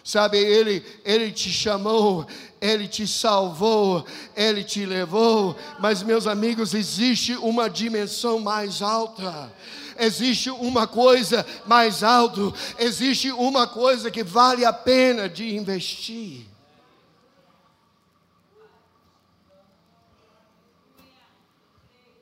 [0.04, 2.28] Sabe, ele, ele te chamou,
[2.60, 9.50] ele te salvou, ele te levou, mas meus amigos, existe uma dimensão mais alta.
[9.98, 12.42] Existe uma coisa mais alta,
[12.78, 16.46] existe uma coisa que vale a pena de investir.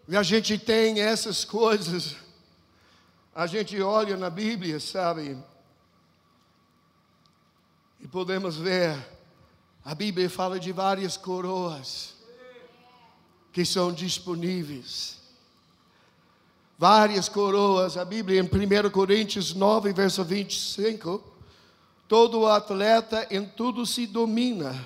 [0.07, 2.17] E a gente tem essas coisas,
[3.33, 5.37] a gente olha na Bíblia, sabe?
[8.01, 8.97] E podemos ver,
[9.83, 12.15] a Bíblia fala de várias coroas
[13.53, 15.21] que são disponíveis.
[16.77, 21.23] Várias coroas, a Bíblia em 1 Coríntios 9, verso 25,
[22.09, 24.85] todo atleta em tudo se domina,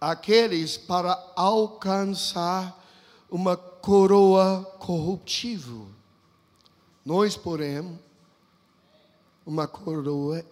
[0.00, 2.81] aqueles para alcançar
[3.32, 5.86] uma coroa corruptível.
[7.02, 7.98] Nós, porém,
[9.46, 10.44] uma coroa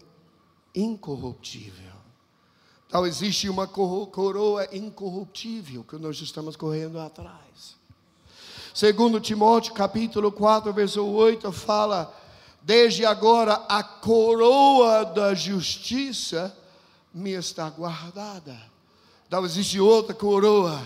[0.75, 1.93] incorruptível.
[2.87, 7.77] Então, existe uma coroa incorruptível que nós estamos correndo atrás.
[8.75, 12.11] Segundo Timóteo, capítulo 4, verso 8, fala:
[12.63, 16.57] Desde agora a coroa da justiça,
[17.13, 18.59] me está guardada.
[19.29, 20.81] Então existe outra coroa,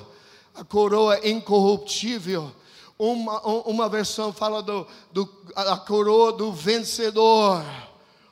[0.55, 2.51] a coroa incorruptível.
[2.97, 7.63] Uma, uma versão fala do, do, a coroa do vencedor.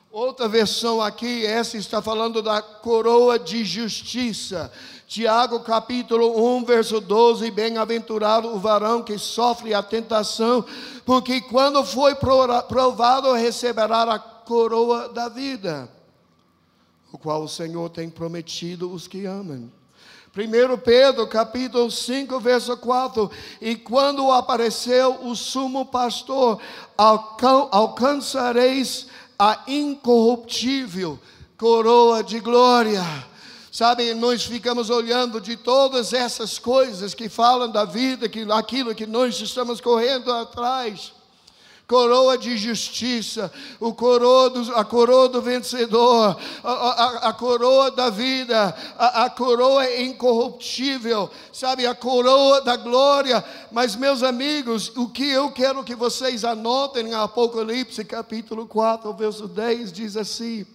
[0.09, 4.71] Outra versão aqui, essa está falando da coroa de justiça.
[5.07, 10.63] Tiago capítulo 1, verso 12: Bem-aventurado o varão que sofre a tentação,
[11.05, 15.89] porque quando foi provado receberá a coroa da vida,
[17.11, 19.69] o qual o Senhor tem prometido os que amam.
[20.35, 23.29] 1 Pedro capítulo 5, verso 4:
[23.61, 26.59] E quando apareceu o sumo pastor,
[27.71, 29.05] alcançareis
[29.37, 31.19] a incorruptível
[31.55, 33.03] coroa de glória.
[33.71, 39.05] Sabe, nós ficamos olhando de todas essas coisas que falam da vida, que, aquilo que
[39.05, 41.13] nós estamos correndo atrás.
[41.87, 48.09] Coroa de justiça, o coroa do, a coroa do vencedor, a, a, a coroa da
[48.09, 53.43] vida, a, a coroa incorruptível, sabe, a coroa da glória.
[53.71, 59.47] Mas, meus amigos, o que eu quero que vocês anotem em Apocalipse capítulo 4, verso
[59.47, 60.65] 10, diz assim: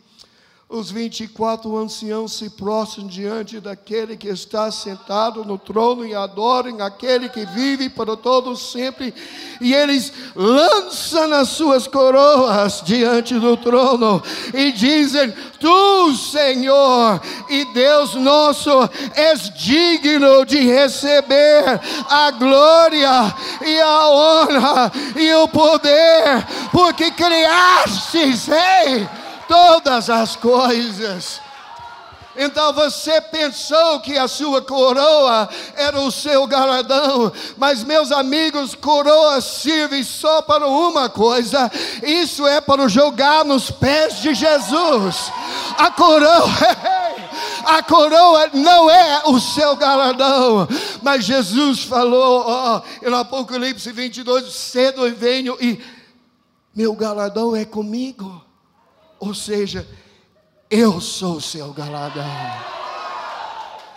[0.71, 7.31] os 24 anciãos se prostram diante daquele que está sentado no trono e adoram aquele
[7.31, 9.15] que vive para todos sempre,
[9.63, 18.15] e eles lançam as suas coroas diante do trono e dizem: Tu, Senhor e Deus
[18.17, 18.71] nosso,
[19.15, 29.09] és digno de receber a glória e a honra e o poder, porque criastes, Rei
[29.49, 31.41] todas as coisas.
[32.41, 39.41] Então você pensou que a sua coroa era o seu galardão, mas meus amigos, coroa
[39.41, 41.69] serve só para uma coisa:
[42.01, 45.33] isso é para jogar nos pés de Jesus.
[45.77, 46.49] A coroa.
[47.65, 50.67] A coroa não é o seu galardão,
[51.03, 55.79] mas Jesus falou ó, em Apocalipse 22: cedo eu venho e
[56.75, 58.48] meu galardão é comigo.
[59.21, 59.87] Ou seja,
[60.71, 62.25] eu sou o seu galadão.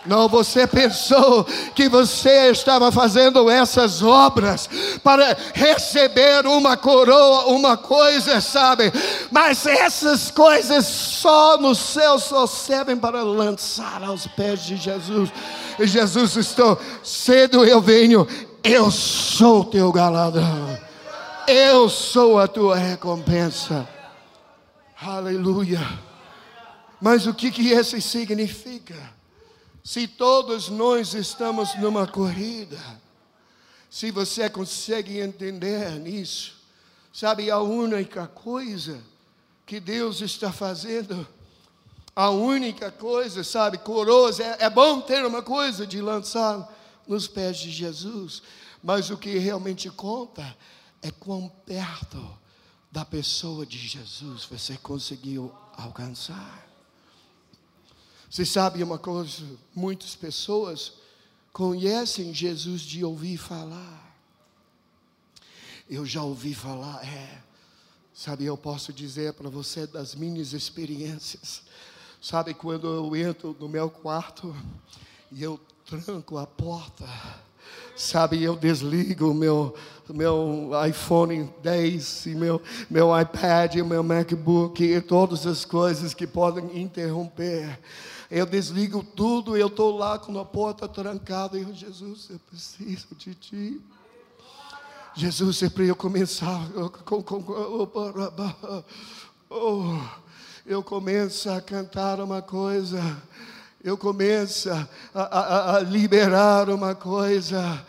[0.04, 1.44] Não, você pensou
[1.76, 4.68] que você estava fazendo essas obras
[5.02, 8.92] para receber uma coroa, uma coisa, sabe?
[9.30, 15.30] Mas essas coisas só no céu só servem para lançar aos pés de Jesus.
[15.78, 18.26] E Jesus estou cedo eu venho,
[18.64, 20.78] eu sou teu galadão.
[21.46, 23.86] Eu sou a tua recompensa.
[25.04, 25.80] Aleluia.
[27.00, 29.12] Mas o que, que isso significa?
[29.82, 32.78] Se todos nós estamos numa corrida,
[33.90, 36.54] se você consegue entender nisso,
[37.12, 39.02] sabe, a única coisa
[39.66, 41.26] que Deus está fazendo,
[42.14, 46.72] a única coisa, sabe, coroas, é, é bom ter uma coisa de lançar
[47.08, 48.40] nos pés de Jesus,
[48.80, 50.56] mas o que realmente conta
[51.02, 52.41] é quão perto
[52.92, 56.68] da pessoa de Jesus você conseguiu alcançar.
[58.30, 59.42] Você sabe uma coisa?
[59.74, 60.92] Muitas pessoas
[61.54, 64.14] conhecem Jesus de ouvir falar.
[65.88, 67.42] Eu já ouvi falar, é.
[68.14, 71.62] Sabe, eu posso dizer para você das minhas experiências.
[72.20, 74.54] Sabe, quando eu entro no meu quarto
[75.30, 77.06] e eu tranco a porta
[77.96, 79.74] Sabe, eu desligo o meu,
[80.08, 82.60] meu iPhone 10, e meu,
[82.90, 87.78] meu iPad, meu MacBook e todas as coisas que podem interromper.
[88.30, 93.08] Eu desligo tudo, eu estou lá com a porta trancada e eu, Jesus, eu preciso
[93.14, 93.80] de ti.
[95.14, 96.66] Jesus, sempre eu começar,
[99.50, 99.98] oh,
[100.64, 103.22] eu começo a cantar uma coisa
[103.84, 107.84] eu começo a, a, a liberar uma coisa,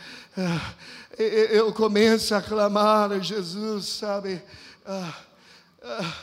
[1.18, 4.41] é, eu começo a clamar a Jesus, sabe?
[4.84, 5.14] Ah,
[5.84, 6.14] ah,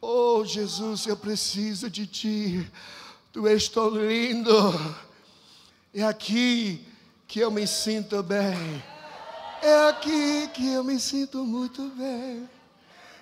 [0.00, 2.70] oh Jesus, eu preciso de Ti,
[3.32, 4.52] Tu és tão lindo,
[5.92, 6.86] é aqui
[7.26, 8.82] que eu me sinto bem,
[9.60, 12.48] é aqui que eu me sinto muito bem,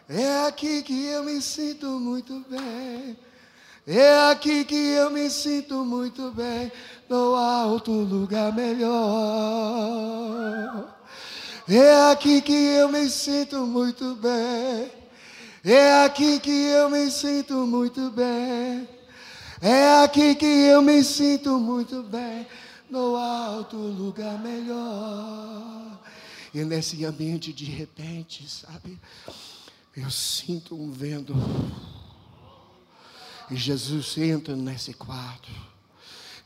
[0.09, 3.17] é aqui que eu me sinto muito bem.
[3.87, 6.73] É aqui que eu me sinto muito bem,
[7.09, 8.97] no alto lugar melhor.
[11.69, 14.91] É aqui que eu me sinto muito bem.
[15.65, 18.89] É aqui que eu me sinto muito bem.
[19.61, 22.47] É aqui que eu me sinto muito bem,
[22.91, 26.01] no alto lugar melhor.
[26.53, 28.99] E nesse ambiente, de repente, sabe,
[29.97, 31.35] eu sinto um vento
[33.51, 35.49] E Jesus entra nesse quarto.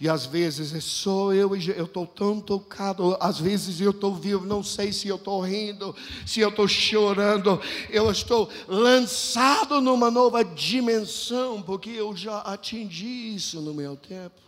[0.01, 3.17] E às vezes é só eu eu estou tão tocado.
[3.21, 5.95] Às vezes eu estou vivo, não sei se eu estou rindo,
[6.25, 7.61] se eu estou chorando.
[7.91, 14.41] Eu estou lançado numa nova dimensão, porque eu já atingi isso no meu tempo.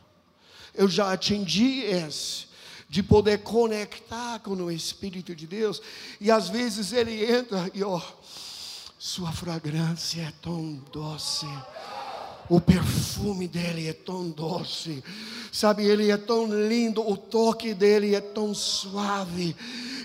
[0.74, 2.46] Eu já atingi esse
[2.88, 5.82] de poder conectar com o Espírito de Deus.
[6.18, 8.00] E às vezes ele entra e ó,
[8.98, 11.46] sua fragrância é tão doce.
[12.48, 15.02] O perfume dele é tão doce,
[15.50, 15.84] sabe?
[15.84, 19.56] Ele é tão lindo, o toque dele é tão suave.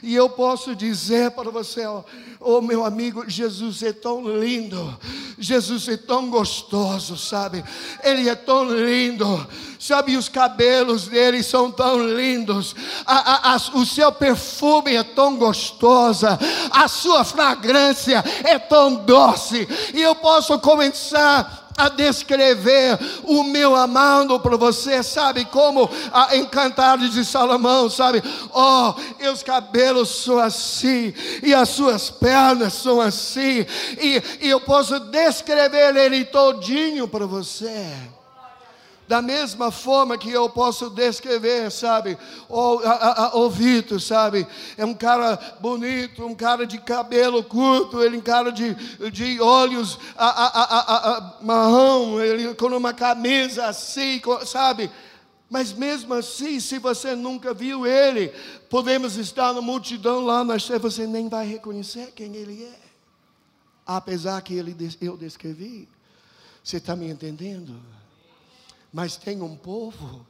[0.03, 2.03] E eu posso dizer para você, ó,
[2.39, 4.97] oh meu amigo, Jesus é tão lindo,
[5.39, 7.63] Jesus é tão gostoso, sabe?
[8.03, 9.47] Ele é tão lindo,
[9.79, 10.15] sabe?
[10.15, 12.75] Os cabelos dele são tão lindos,
[13.05, 16.37] a, a, a, o seu perfume é tão gostosa,
[16.71, 24.39] a sua fragrância é tão doce, e eu posso começar a descrever o meu amado
[24.39, 25.45] para você, sabe?
[25.45, 28.23] Como a Encantados de Salomão, sabe?
[28.51, 28.93] Oh,
[29.31, 31.13] os cabelos são assim,
[31.43, 33.65] e as suas pernas são assim,
[33.99, 38.16] e, e eu posso descrever ele todinho para você.
[39.07, 42.17] Da mesma forma que eu posso descrever, sabe?
[42.49, 42.81] O,
[43.39, 44.45] o Vitor, sabe?
[44.77, 48.73] É um cara bonito, um cara de cabelo curto, ele um cara de,
[49.09, 54.91] de olhos a, marrom, ele com uma camisa assim, sabe?
[55.49, 58.33] Mas mesmo assim, se você nunca viu ele,
[58.69, 62.79] podemos estar na multidão lá, mas você nem vai reconhecer quem ele é.
[63.85, 65.87] Apesar que ele, eu descrevi.
[66.61, 67.81] Você está me entendendo?
[68.97, 70.25] Mas tem um povo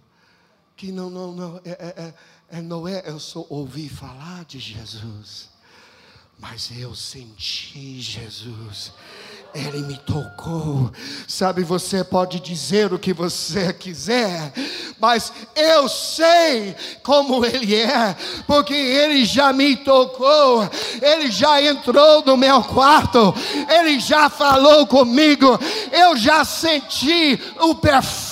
[0.75, 2.13] que não, não, não, é, é,
[2.57, 5.47] é, não é, eu só ouvi falar de Jesus,
[6.37, 8.91] mas eu senti Jesus.
[9.55, 10.91] Ele me tocou.
[11.27, 14.51] Sabe, você pode dizer o que você quiser,
[14.99, 18.15] mas eu sei como Ele é,
[18.45, 20.69] porque Ele já me tocou,
[21.01, 23.33] Ele já entrou no meu quarto,
[23.69, 25.57] Ele já falou comigo,
[25.91, 28.26] eu já senti o perfume,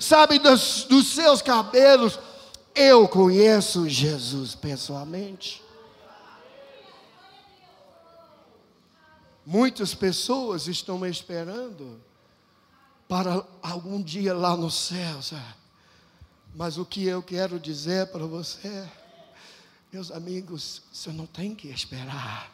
[0.00, 2.18] sabe, dos, dos seus cabelos.
[2.74, 5.62] Eu conheço Jesus pessoalmente.
[9.44, 12.00] Muitas pessoas estão esperando
[13.08, 15.56] para algum dia lá no céu, sabe?
[16.54, 18.86] Mas o que eu quero dizer para você,
[19.92, 22.52] meus amigos, você não tem que esperar.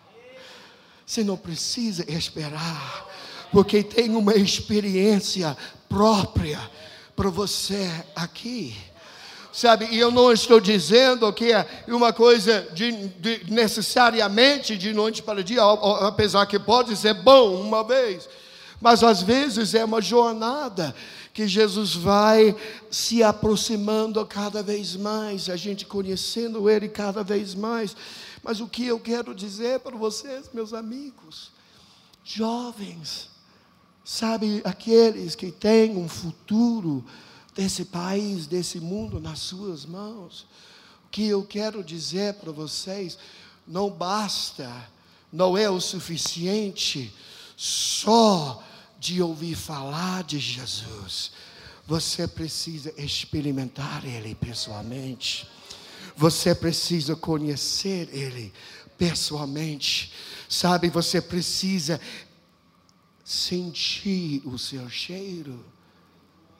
[1.07, 3.07] Você não precisa esperar,
[3.55, 5.57] porque tem uma experiência
[5.89, 6.59] própria
[7.15, 8.75] para você aqui.
[9.53, 15.23] Sabe, e eu não estou dizendo que é uma coisa de, de, necessariamente de noite
[15.23, 15.63] para dia,
[16.01, 18.29] apesar que pode ser bom uma vez,
[18.81, 20.93] mas às vezes é uma jornada
[21.33, 22.57] que Jesus vai
[22.91, 27.97] se aproximando cada vez mais, a gente conhecendo Ele cada vez mais.
[28.43, 31.53] Mas o que eu quero dizer para vocês, meus amigos,
[32.25, 33.33] jovens,
[34.05, 37.05] sabe, aqueles que têm um futuro,
[37.55, 40.47] desse país, desse mundo nas suas mãos.
[41.07, 43.17] O que eu quero dizer para vocês,
[43.67, 44.71] não basta,
[45.33, 47.15] não é o suficiente
[47.57, 48.63] só
[48.99, 51.31] de ouvir falar de Jesus.
[51.87, 55.47] Você precisa experimentar Ele pessoalmente.
[56.17, 58.53] Você precisa conhecer Ele
[58.99, 60.13] pessoalmente.
[60.49, 62.01] Sabe, você precisa
[63.25, 65.65] sentir o seu cheiro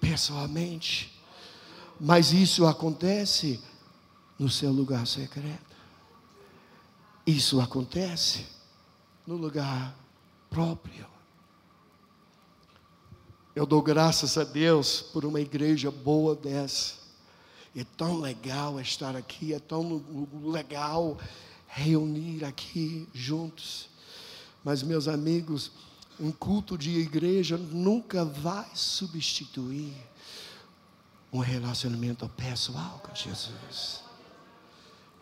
[0.01, 1.13] pessoalmente.
[2.01, 3.61] Mas isso acontece
[4.39, 5.77] no seu lugar secreto.
[7.27, 8.47] Isso acontece
[9.27, 9.95] no lugar
[10.51, 11.07] próprio.
[13.55, 16.95] Eu dou graças a Deus por uma igreja boa dessa.
[17.77, 20.05] É tão legal estar aqui, é tão
[20.45, 21.19] legal
[21.69, 23.89] reunir aqui juntos.
[24.63, 25.71] Mas, meus amigos,
[26.19, 29.95] um culto de igreja nunca vai substituir
[31.33, 34.03] um relacionamento pessoal com Jesus.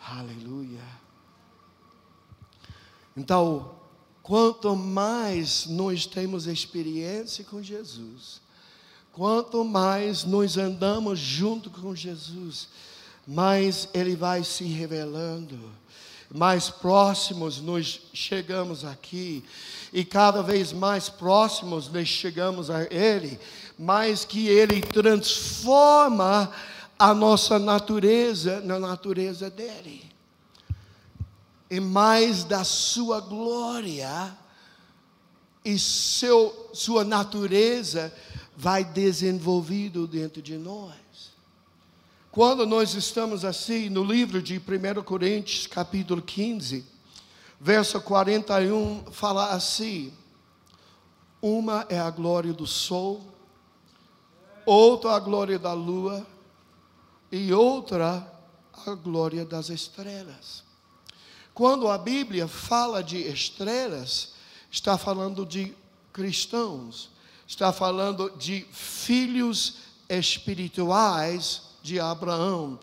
[0.05, 0.83] Aleluia.
[3.17, 3.75] Então,
[4.23, 8.41] quanto mais nós temos experiência com Jesus,
[9.13, 12.69] quanto mais nós andamos junto com Jesus,
[13.27, 15.59] mais Ele vai se revelando
[16.35, 19.45] mais próximos nós chegamos aqui,
[19.93, 23.39] e cada vez mais próximos nós chegamos a Ele,
[23.79, 26.51] mais que Ele transforma
[26.99, 30.11] a nossa natureza na natureza dEle,
[31.71, 34.35] e mais da Sua glória
[35.63, 38.13] e seu, Sua natureza
[38.57, 41.02] vai desenvolvido dentro de nós.
[42.33, 46.83] Quando nós estamos assim no livro de 1 Coríntios, capítulo 15,
[47.61, 50.11] verso 41, fala assim:
[51.43, 53.21] Uma é a glória do sol,
[54.65, 56.27] outra a glória da lua,
[57.31, 58.27] e outra
[58.87, 60.65] a glória das estrelas.
[61.53, 64.33] Quando a Bíblia fala de estrelas,
[64.71, 65.77] está falando de
[66.15, 67.11] cristãos,
[67.47, 72.79] está falando de filhos espirituais de Abraão.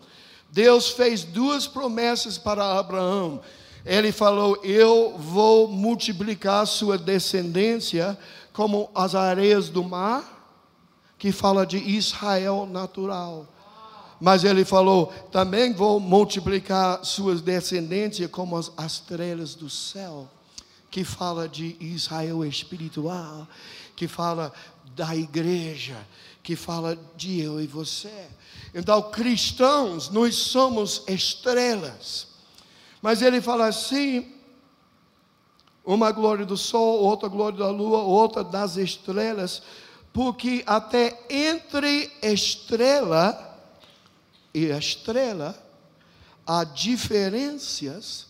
[0.50, 3.40] Deus fez duas promessas para Abraão.
[3.84, 8.18] Ele falou: Eu vou multiplicar sua descendência
[8.52, 10.24] como as areias do mar,
[11.18, 13.46] que fala de Israel natural.
[14.20, 20.28] Mas ele falou: Também vou multiplicar suas descendências como as estrelas do céu
[20.90, 23.46] que fala de Israel espiritual,
[23.94, 24.52] que fala
[24.96, 25.96] da igreja,
[26.42, 28.28] que fala de eu e você.
[28.74, 32.28] Então, cristãos, nós somos estrelas.
[33.02, 34.32] Mas ele fala assim:
[35.84, 39.62] uma glória do sol, outra glória da lua, outra das estrelas,
[40.12, 43.46] porque até entre estrela
[44.52, 45.60] e estrela
[46.46, 48.26] há diferenças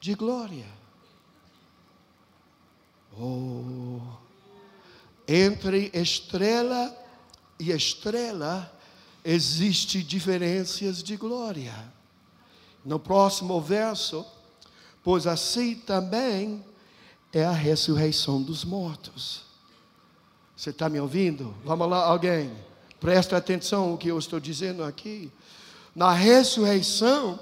[0.00, 0.66] de glória.
[3.18, 4.00] Oh,
[5.28, 7.09] entre estrela e
[7.68, 8.72] estrela
[9.24, 11.74] existe diferenças de glória.
[12.84, 14.24] No próximo verso,
[15.04, 16.64] pois assim também
[17.32, 19.42] é a ressurreição dos mortos.
[20.56, 21.54] Você está me ouvindo?
[21.64, 22.52] Vamos lá, alguém.
[22.98, 25.30] Presta atenção no que eu estou dizendo aqui.
[25.94, 27.38] Na ressurreição,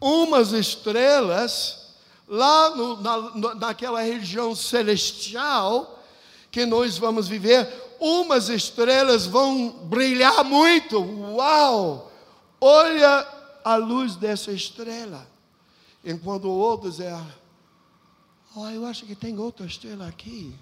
[0.00, 1.86] umas estrelas
[2.28, 6.02] lá no, na, naquela região celestial
[6.50, 7.68] que nós vamos viver,
[8.00, 11.00] umas estrelas vão brilhar muito.
[11.00, 12.12] Uau!
[12.60, 13.26] Olha
[13.64, 15.26] a luz dessa estrela.
[16.04, 17.12] Enquanto outros é,
[18.54, 20.54] oh, eu acho que tem outra estrela aqui.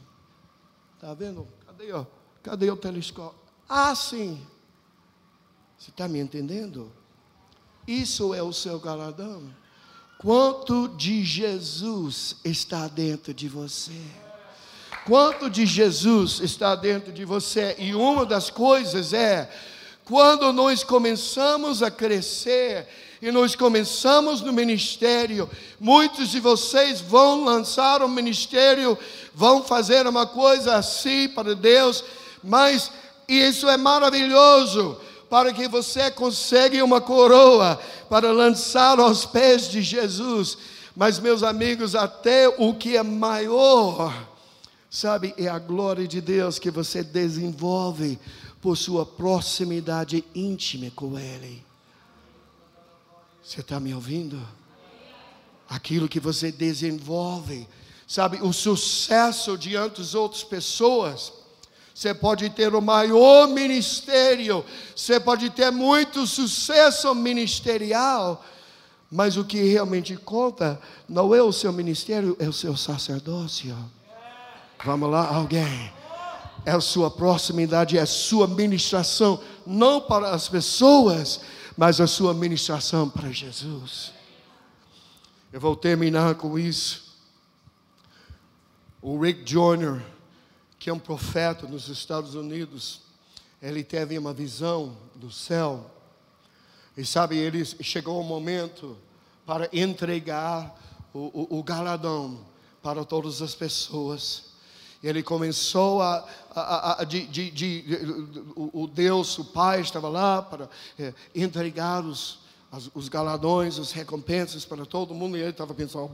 [0.94, 1.46] Está vendo?
[1.66, 2.06] Cadê, ó?
[2.42, 3.38] Cadê o telescópio?
[3.68, 4.44] Ah, sim.
[5.78, 6.90] Você está me entendendo?
[7.86, 9.54] Isso é o seu galardão.
[10.18, 14.23] Quanto de Jesus está dentro de você?
[15.06, 17.76] Quanto de Jesus está dentro de você?
[17.78, 19.50] E uma das coisas é,
[20.04, 22.86] quando nós começamos a crescer
[23.20, 25.48] e nós começamos no ministério,
[25.78, 28.98] muitos de vocês vão lançar um ministério,
[29.34, 32.02] vão fazer uma coisa assim para Deus,
[32.42, 32.90] mas
[33.28, 34.98] isso é maravilhoso
[35.28, 37.78] para que você consiga uma coroa
[38.08, 40.56] para lançar aos pés de Jesus.
[40.96, 44.14] Mas, meus amigos, até o que é maior,
[44.94, 48.16] sabe, é a glória de Deus que você desenvolve
[48.62, 51.66] por sua proximidade íntima com Ele.
[53.42, 54.40] Você está me ouvindo?
[55.68, 57.66] Aquilo que você desenvolve,
[58.06, 61.32] sabe, o sucesso diante das outras pessoas
[61.92, 64.64] você pode ter o maior ministério,
[64.96, 68.44] você pode ter muito sucesso ministerial,
[69.08, 73.76] mas o que realmente conta não é o seu ministério, é o seu sacerdócio.
[74.84, 75.90] Vamos lá, alguém.
[76.66, 81.40] É a sua proximidade, é a sua ministração, não para as pessoas,
[81.74, 84.12] mas a sua ministração para Jesus.
[85.50, 87.16] Eu vou terminar com isso.
[89.00, 90.04] O Rick Joyner,
[90.78, 93.00] que é um profeta nos Estados Unidos,
[93.62, 95.90] ele teve uma visão do céu.
[96.94, 98.98] E sabe, ele chegou o momento
[99.46, 100.78] para entregar
[101.14, 102.38] o, o, o galadão
[102.82, 104.53] para todas as pessoas.
[105.04, 106.24] Ele começou a,
[106.56, 107.84] a, a de, de, de,
[108.56, 110.66] o, Deus, o Pai estava lá para
[110.98, 112.38] é, entregar os,
[112.72, 116.10] as, os galadões, as recompensas para todo mundo, e ele estava pensando,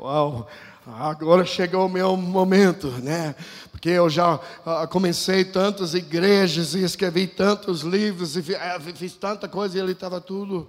[0.00, 0.48] uau,
[0.86, 3.34] agora chegou o meu momento, né?
[3.70, 9.46] Porque eu já uh, comecei tantas igrejas e escrevi tantos livros e uh, fiz tanta
[9.46, 10.66] coisa e ele estava tudo,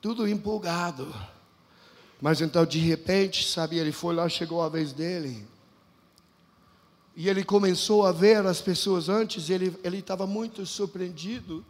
[0.00, 1.12] tudo empolgado.
[2.22, 5.57] Mas então, de repente, sabe, ele foi lá, chegou a vez dele.
[7.18, 11.66] E ele começou a ver as pessoas antes, ele estava muito surpreendido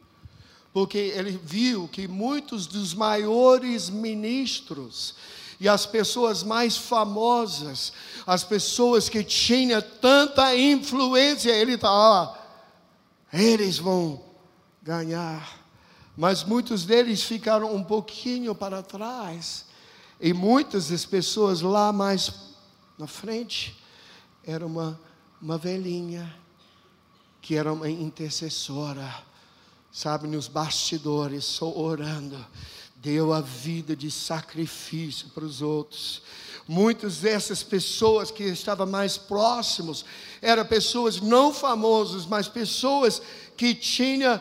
[0.75, 5.15] porque ele viu que muitos dos maiores ministros
[5.59, 7.95] e as pessoas mais famosas,
[8.27, 12.37] as pessoas que tinham tanta influência, ele está, ó,
[13.33, 14.23] eles vão
[14.83, 15.65] ganhar.
[16.15, 19.65] Mas muitos deles ficaram um pouquinho para trás.
[20.21, 22.31] E muitas das pessoas lá mais
[22.99, 23.83] na frente
[24.45, 25.08] era uma,
[25.41, 26.34] uma velhinha,
[27.41, 29.22] que era uma intercessora,
[29.93, 32.45] sabe, nos bastidores, só orando,
[32.97, 36.22] deu a vida de sacrifício para os outros.
[36.66, 40.05] Muitas dessas pessoas que estavam mais próximos
[40.43, 43.22] eram pessoas não famosas, mas pessoas
[43.57, 44.41] que tinham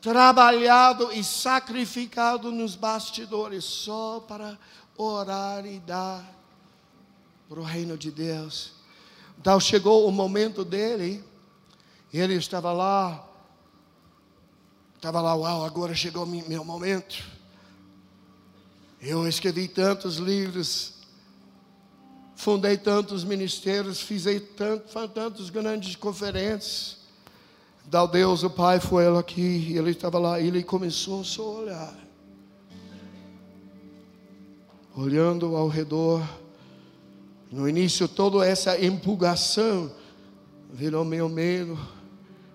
[0.00, 4.58] trabalhado e sacrificado nos bastidores só para
[4.96, 6.22] orar e dar
[7.48, 8.83] para o reino de Deus.
[9.38, 11.22] Então chegou o momento dele,
[12.12, 13.28] e ele estava lá,
[14.94, 17.22] estava lá, uau, agora chegou meu momento.
[19.00, 20.94] Eu escrevi tantos livros,
[22.36, 24.24] fundei tantos ministérios, fiz
[24.56, 26.98] tantos, tantos grandes conferências.
[27.84, 31.98] Dá Deus, o Pai foi ele aqui, ele estava lá, ele começou só a olhar.
[34.96, 36.22] Olhando ao redor.
[37.54, 39.92] No início, toda essa empolgação
[40.72, 41.78] virou meu medo.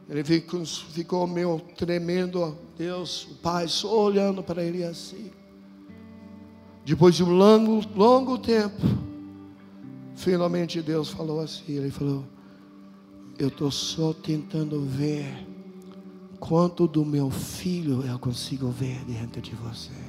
[0.10, 2.58] Ele ficou, ficou meio tremendo.
[2.78, 5.32] Deus, o Pai, só olhando para ele assim.
[6.84, 8.82] Depois de um longo, longo tempo,
[10.16, 12.26] finalmente Deus falou assim: Ele falou
[13.38, 15.48] eu estou só tentando ver
[16.42, 20.09] quanto do meu filho eu consigo ver dentro de você.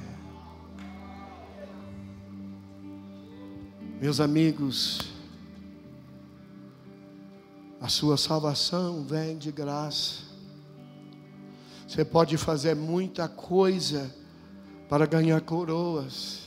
[4.01, 5.01] Meus amigos,
[7.79, 10.23] a sua salvação vem de graça.
[11.87, 14.11] Você pode fazer muita coisa
[14.89, 16.39] para ganhar coroas,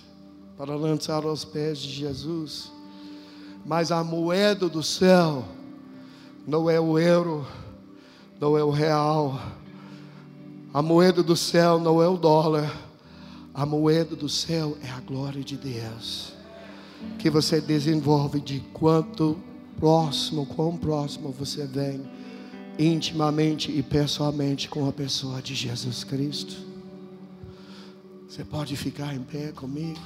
[0.58, 2.72] para lançar aos pés de Jesus,
[3.64, 5.44] mas a moeda do céu
[6.44, 7.46] não é o euro,
[8.40, 9.40] não é o real.
[10.72, 12.68] A moeda do céu não é o dólar.
[13.54, 16.33] A moeda do céu é a glória de Deus.
[17.18, 19.38] Que você desenvolve de quanto
[19.78, 22.00] próximo, quão próximo você vem
[22.78, 26.56] intimamente e pessoalmente com a pessoa de Jesus Cristo.
[28.28, 30.00] Você pode ficar em pé comigo?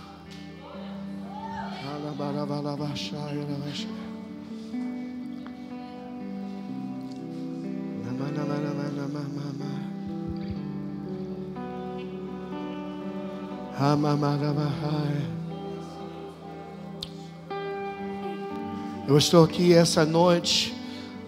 [19.09, 20.77] Eu estou aqui essa noite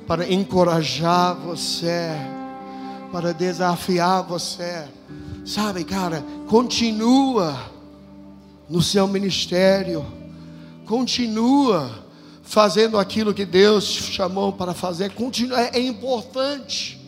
[0.06, 2.10] para encorajar você,
[3.10, 4.86] para desafiar você.
[5.46, 7.58] Sabe, cara, continua
[8.68, 10.04] no seu ministério,
[10.84, 11.90] continua
[12.42, 17.00] fazendo aquilo que Deus te chamou para fazer, continua, é, é importante.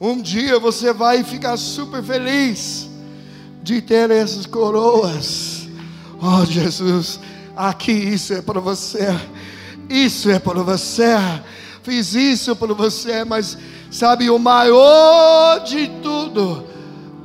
[0.00, 2.90] Um dia você vai ficar super feliz
[3.62, 5.68] de ter essas coroas.
[6.20, 7.20] Oh Jesus,
[7.56, 9.08] aqui isso é para você.
[9.88, 11.16] Isso é para você.
[11.82, 13.56] Fiz isso para você, mas
[13.90, 16.64] sabe o maior de tudo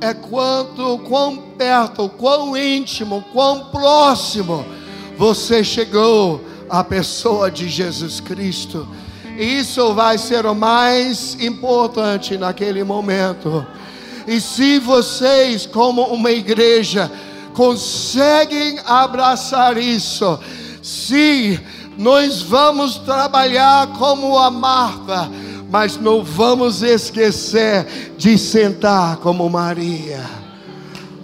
[0.00, 4.64] é quanto quão perto, quão íntimo, quão próximo
[5.16, 8.88] você chegou à pessoa de Jesus Cristo.
[9.38, 13.64] Isso vai ser o mais importante naquele momento.
[14.26, 17.10] E se vocês, como uma igreja,
[17.54, 20.38] conseguem abraçar isso,
[20.82, 21.58] sim,
[21.96, 25.30] nós vamos trabalhar como a Marta,
[25.70, 30.24] mas não vamos esquecer de sentar como Maria.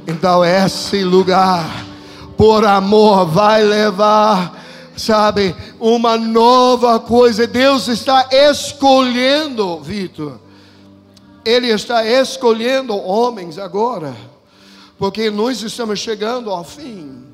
[0.07, 1.65] Então, esse lugar,
[2.37, 4.59] por amor, vai levar
[4.99, 7.47] sabe, uma nova coisa.
[7.47, 10.39] Deus está escolhendo, Vitor.
[11.45, 14.15] Ele está escolhendo homens agora,
[14.99, 17.25] porque nós estamos chegando ao fim.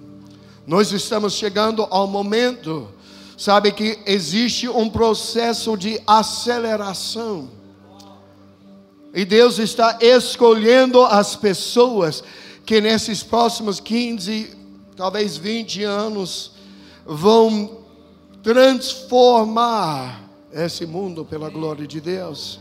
[0.67, 2.89] Nós estamos chegando ao momento,
[3.37, 7.51] sabe que existe um processo de aceleração.
[9.13, 12.23] E Deus está escolhendo as pessoas
[12.65, 14.57] que nesses próximos 15,
[14.97, 16.53] talvez 20 anos,
[17.05, 17.79] vão
[18.43, 22.59] transformar esse mundo pela glória de Deus.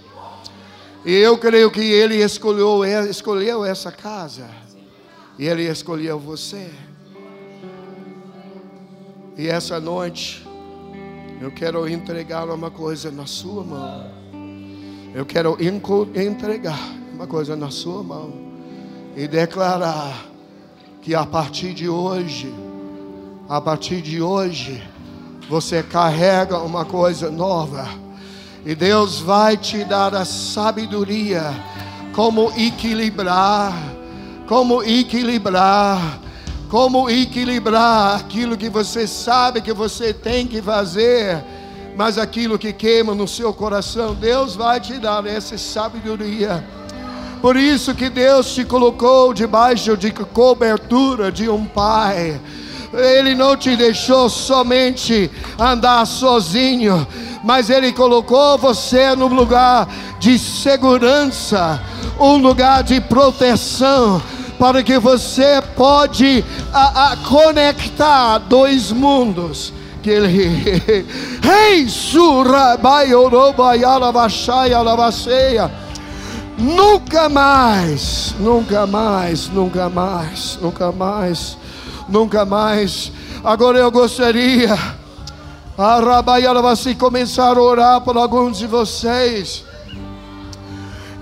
[1.05, 4.62] E eu creio que Ele escolheu, escolheu essa casa.
[5.37, 6.69] E Ele escolheu você.
[9.37, 10.47] E essa noite,
[11.41, 14.11] eu quero entregar uma coisa na sua mão.
[15.13, 16.79] Eu quero entregar
[17.13, 18.33] uma coisa na sua mão.
[19.15, 20.25] E declarar
[21.01, 22.53] que a partir de hoje,
[23.49, 24.81] a partir de hoje,
[25.49, 27.87] você carrega uma coisa nova.
[28.65, 31.43] E Deus vai te dar a sabedoria
[32.15, 33.73] como equilibrar,
[34.53, 36.19] como equilibrar,
[36.69, 41.43] como equilibrar aquilo que você sabe que você tem que fazer
[41.95, 46.63] mas aquilo que queima no seu coração, Deus vai te dar essa sabedoria.
[47.41, 52.39] Por isso que Deus te colocou debaixo de cobertura de um pai.
[52.93, 55.29] Ele não te deixou somente
[55.59, 57.07] andar sozinho,
[57.43, 59.87] mas Ele colocou você no lugar
[60.19, 61.81] de segurança,
[62.19, 64.21] um lugar de proteção,
[64.63, 66.41] para que você pode
[66.71, 69.73] a, a conectar dois mundos.
[70.01, 71.05] Que ele,
[71.43, 71.85] Rei
[76.57, 81.57] Nunca mais, nunca mais, nunca mais, nunca mais
[82.07, 83.11] nunca mais.
[83.43, 84.77] Agora eu gostaria,
[85.77, 85.99] a
[86.77, 89.65] se começar a orar por alguns de vocês.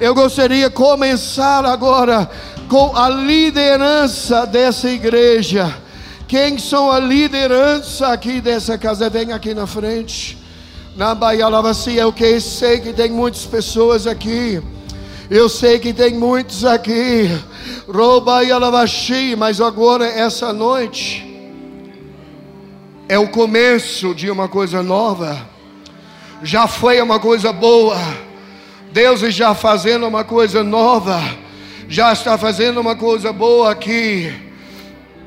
[0.02, 2.28] Eu gostaria começar agora
[2.72, 5.76] com a liderança dessa igreja.
[6.26, 9.10] Quem são a liderança aqui dessa casa?
[9.10, 10.38] Vem aqui na frente.
[10.96, 14.64] Na Bahia Lavacia, eu que sei que tem muitas pessoas aqui.
[15.30, 17.30] Eu sei que tem muitos aqui.
[17.90, 21.28] Rouba e alavaxi, mas agora essa noite
[23.10, 25.46] é o começo de uma coisa nova.
[26.42, 27.98] Já foi uma coisa boa.
[28.94, 31.51] Deus já fazendo uma coisa nova.
[31.92, 34.34] Já está fazendo uma coisa boa aqui.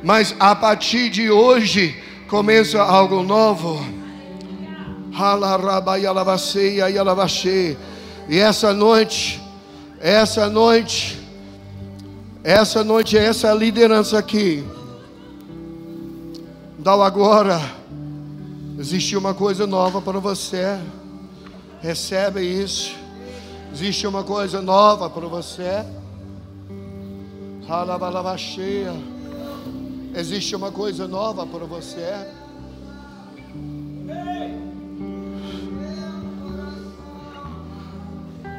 [0.02, 3.78] Mas a partir de hoje começa algo novo.
[8.28, 9.44] E essa noite
[10.04, 11.18] essa noite,
[12.42, 14.62] essa noite, essa liderança aqui.
[16.78, 17.58] Então agora,
[18.78, 20.78] existe uma coisa nova para você.
[21.80, 22.94] Recebe isso.
[23.72, 25.86] Existe uma coisa nova para você.
[28.38, 28.92] Cheia.
[30.14, 32.26] Existe uma coisa nova para você.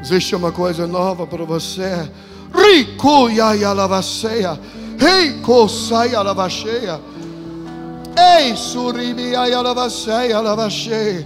[0.02, 2.10] Existe uma coisa nova para você.
[2.54, 4.60] Rico yayalavaceia.
[4.98, 7.00] Rico sai alavaceia.
[8.18, 11.26] Ei, suribi ayalavaceia alavaceia.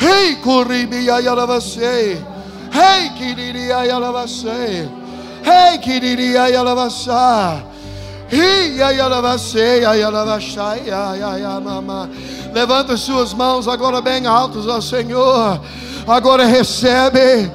[0.00, 2.26] Ei, curibi ayalavaceia.
[2.72, 5.03] Ei, kiriri ayalavaceia.
[5.44, 7.64] Ei, kiriri ayalavaceia.
[12.52, 15.60] Levanta suas mãos agora bem altos ao Senhor.
[16.06, 17.50] Agora recebe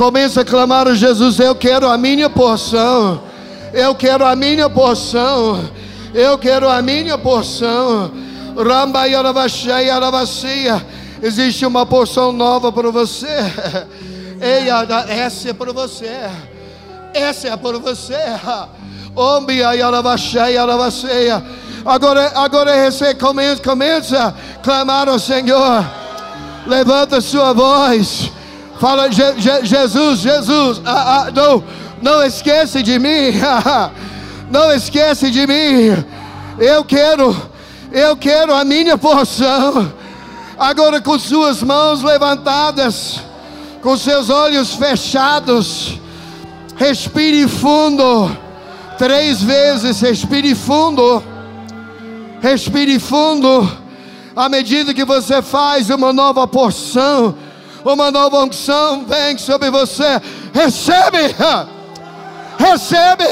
[0.00, 3.22] Começa a clamar a Jesus: Eu quero a minha porção.
[3.70, 5.62] Eu quero a minha porção.
[6.14, 8.10] Eu quero a minha porção.
[8.56, 10.86] Ramba Yaravacia.
[11.22, 13.26] Existe uma porção nova para você.
[14.40, 14.70] Ei,
[15.14, 16.30] essa é para você.
[17.14, 18.16] Essa é para você.
[19.16, 21.42] Ombi Yaravacia.
[21.84, 24.32] Agora, agora você começa, começa a
[24.62, 25.84] clamar ao Senhor.
[26.66, 28.30] Levanta sua voz.
[28.78, 31.62] Fala, Je, Je, Jesus, Jesus, ah, ah, não,
[32.00, 33.32] não esquece de mim,
[34.50, 36.04] não esquece de mim.
[36.58, 37.36] Eu quero,
[37.92, 39.92] eu quero a minha porção.
[40.58, 43.20] Agora com suas mãos levantadas,
[43.82, 45.98] com seus olhos fechados,
[46.80, 48.34] respire fundo,
[48.96, 51.22] três vezes, respire fundo,
[52.40, 53.70] respire fundo.
[54.34, 57.36] À medida que você faz uma nova porção,
[57.84, 60.22] uma nova unção vem sobre você.
[60.54, 61.18] Recebe,
[62.58, 63.24] recebe,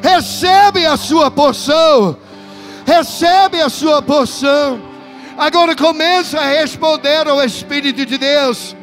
[0.00, 2.16] recebe a sua porção,
[2.86, 4.80] recebe a sua porção.
[5.36, 8.75] Agora começa a responder ao Espírito de Deus.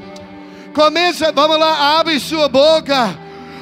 [0.74, 3.18] Começa, vamos lá, abre sua boca,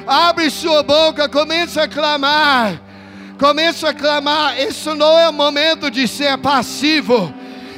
[0.06, 2.80] abre sua boca, começa a clamar.
[3.38, 4.58] Começa a clamar.
[4.58, 7.34] Isso não é o momento de ser passivo.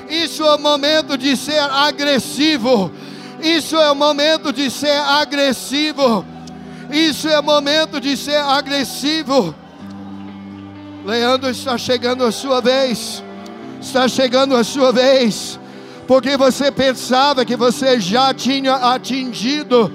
[0.09, 2.93] Isso é o momento de ser agressivo.
[3.41, 6.25] Isso é o momento de ser agressivo.
[6.91, 9.55] Isso é o momento de ser agressivo.
[11.05, 13.23] Leandro está chegando a sua vez.
[13.81, 15.59] Está chegando a sua vez.
[16.07, 19.91] Porque você pensava que você já tinha atingido.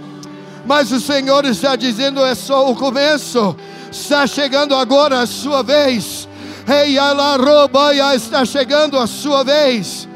[0.66, 3.56] Mas o Senhor está dizendo: é só o começo.
[3.92, 6.28] Está chegando agora a sua vez.
[6.66, 10.08] Rei Alarobaia está chegando a sua vez.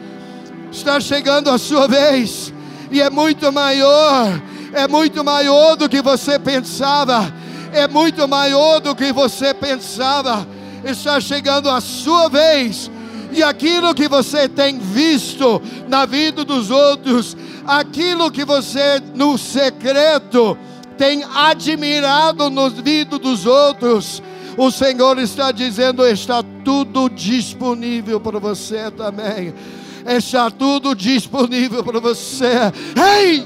[0.71, 2.53] Está chegando a sua vez.
[2.91, 4.41] E é muito maior.
[4.71, 7.33] É muito maior do que você pensava.
[7.71, 10.47] É muito maior do que você pensava.
[10.83, 12.91] Está chegando a sua vez.
[13.33, 20.57] E aquilo que você tem visto na vida dos outros, aquilo que você no secreto
[20.97, 24.21] tem admirado na vida dos outros,
[24.57, 29.53] o Senhor está dizendo: está tudo disponível para você também.
[30.05, 32.71] Está tudo disponível para você.
[32.95, 33.45] Ei,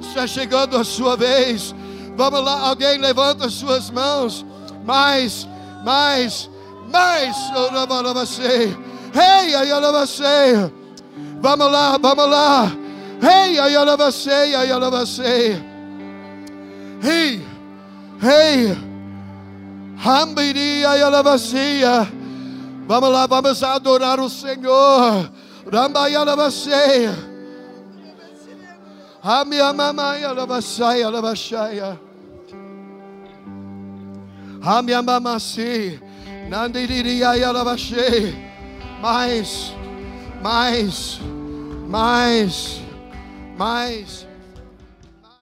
[0.00, 1.74] Está chegando a sua vez.
[2.16, 4.46] Vamos lá, alguém levanta as suas mãos.
[4.84, 5.48] Mais,
[5.84, 6.50] mais,
[6.90, 7.36] mais.
[9.14, 9.70] Ei, aí
[11.40, 12.72] Vamos lá, vamos lá.
[13.22, 13.76] Ei, aí
[14.54, 14.72] aí
[17.02, 17.46] Ei,
[18.22, 18.94] ei.
[20.04, 21.02] Hambiri aí
[22.86, 25.30] Vamos lá, vamos adorar o Senhor.
[25.70, 27.34] Alabaçaia, alabaçaia.
[29.22, 30.24] Amia mamacê.
[30.26, 31.80] Nandiriria, alabaxei.
[39.02, 39.42] Mais,
[40.42, 41.20] mais,
[41.86, 42.80] mais,
[43.58, 44.33] mais.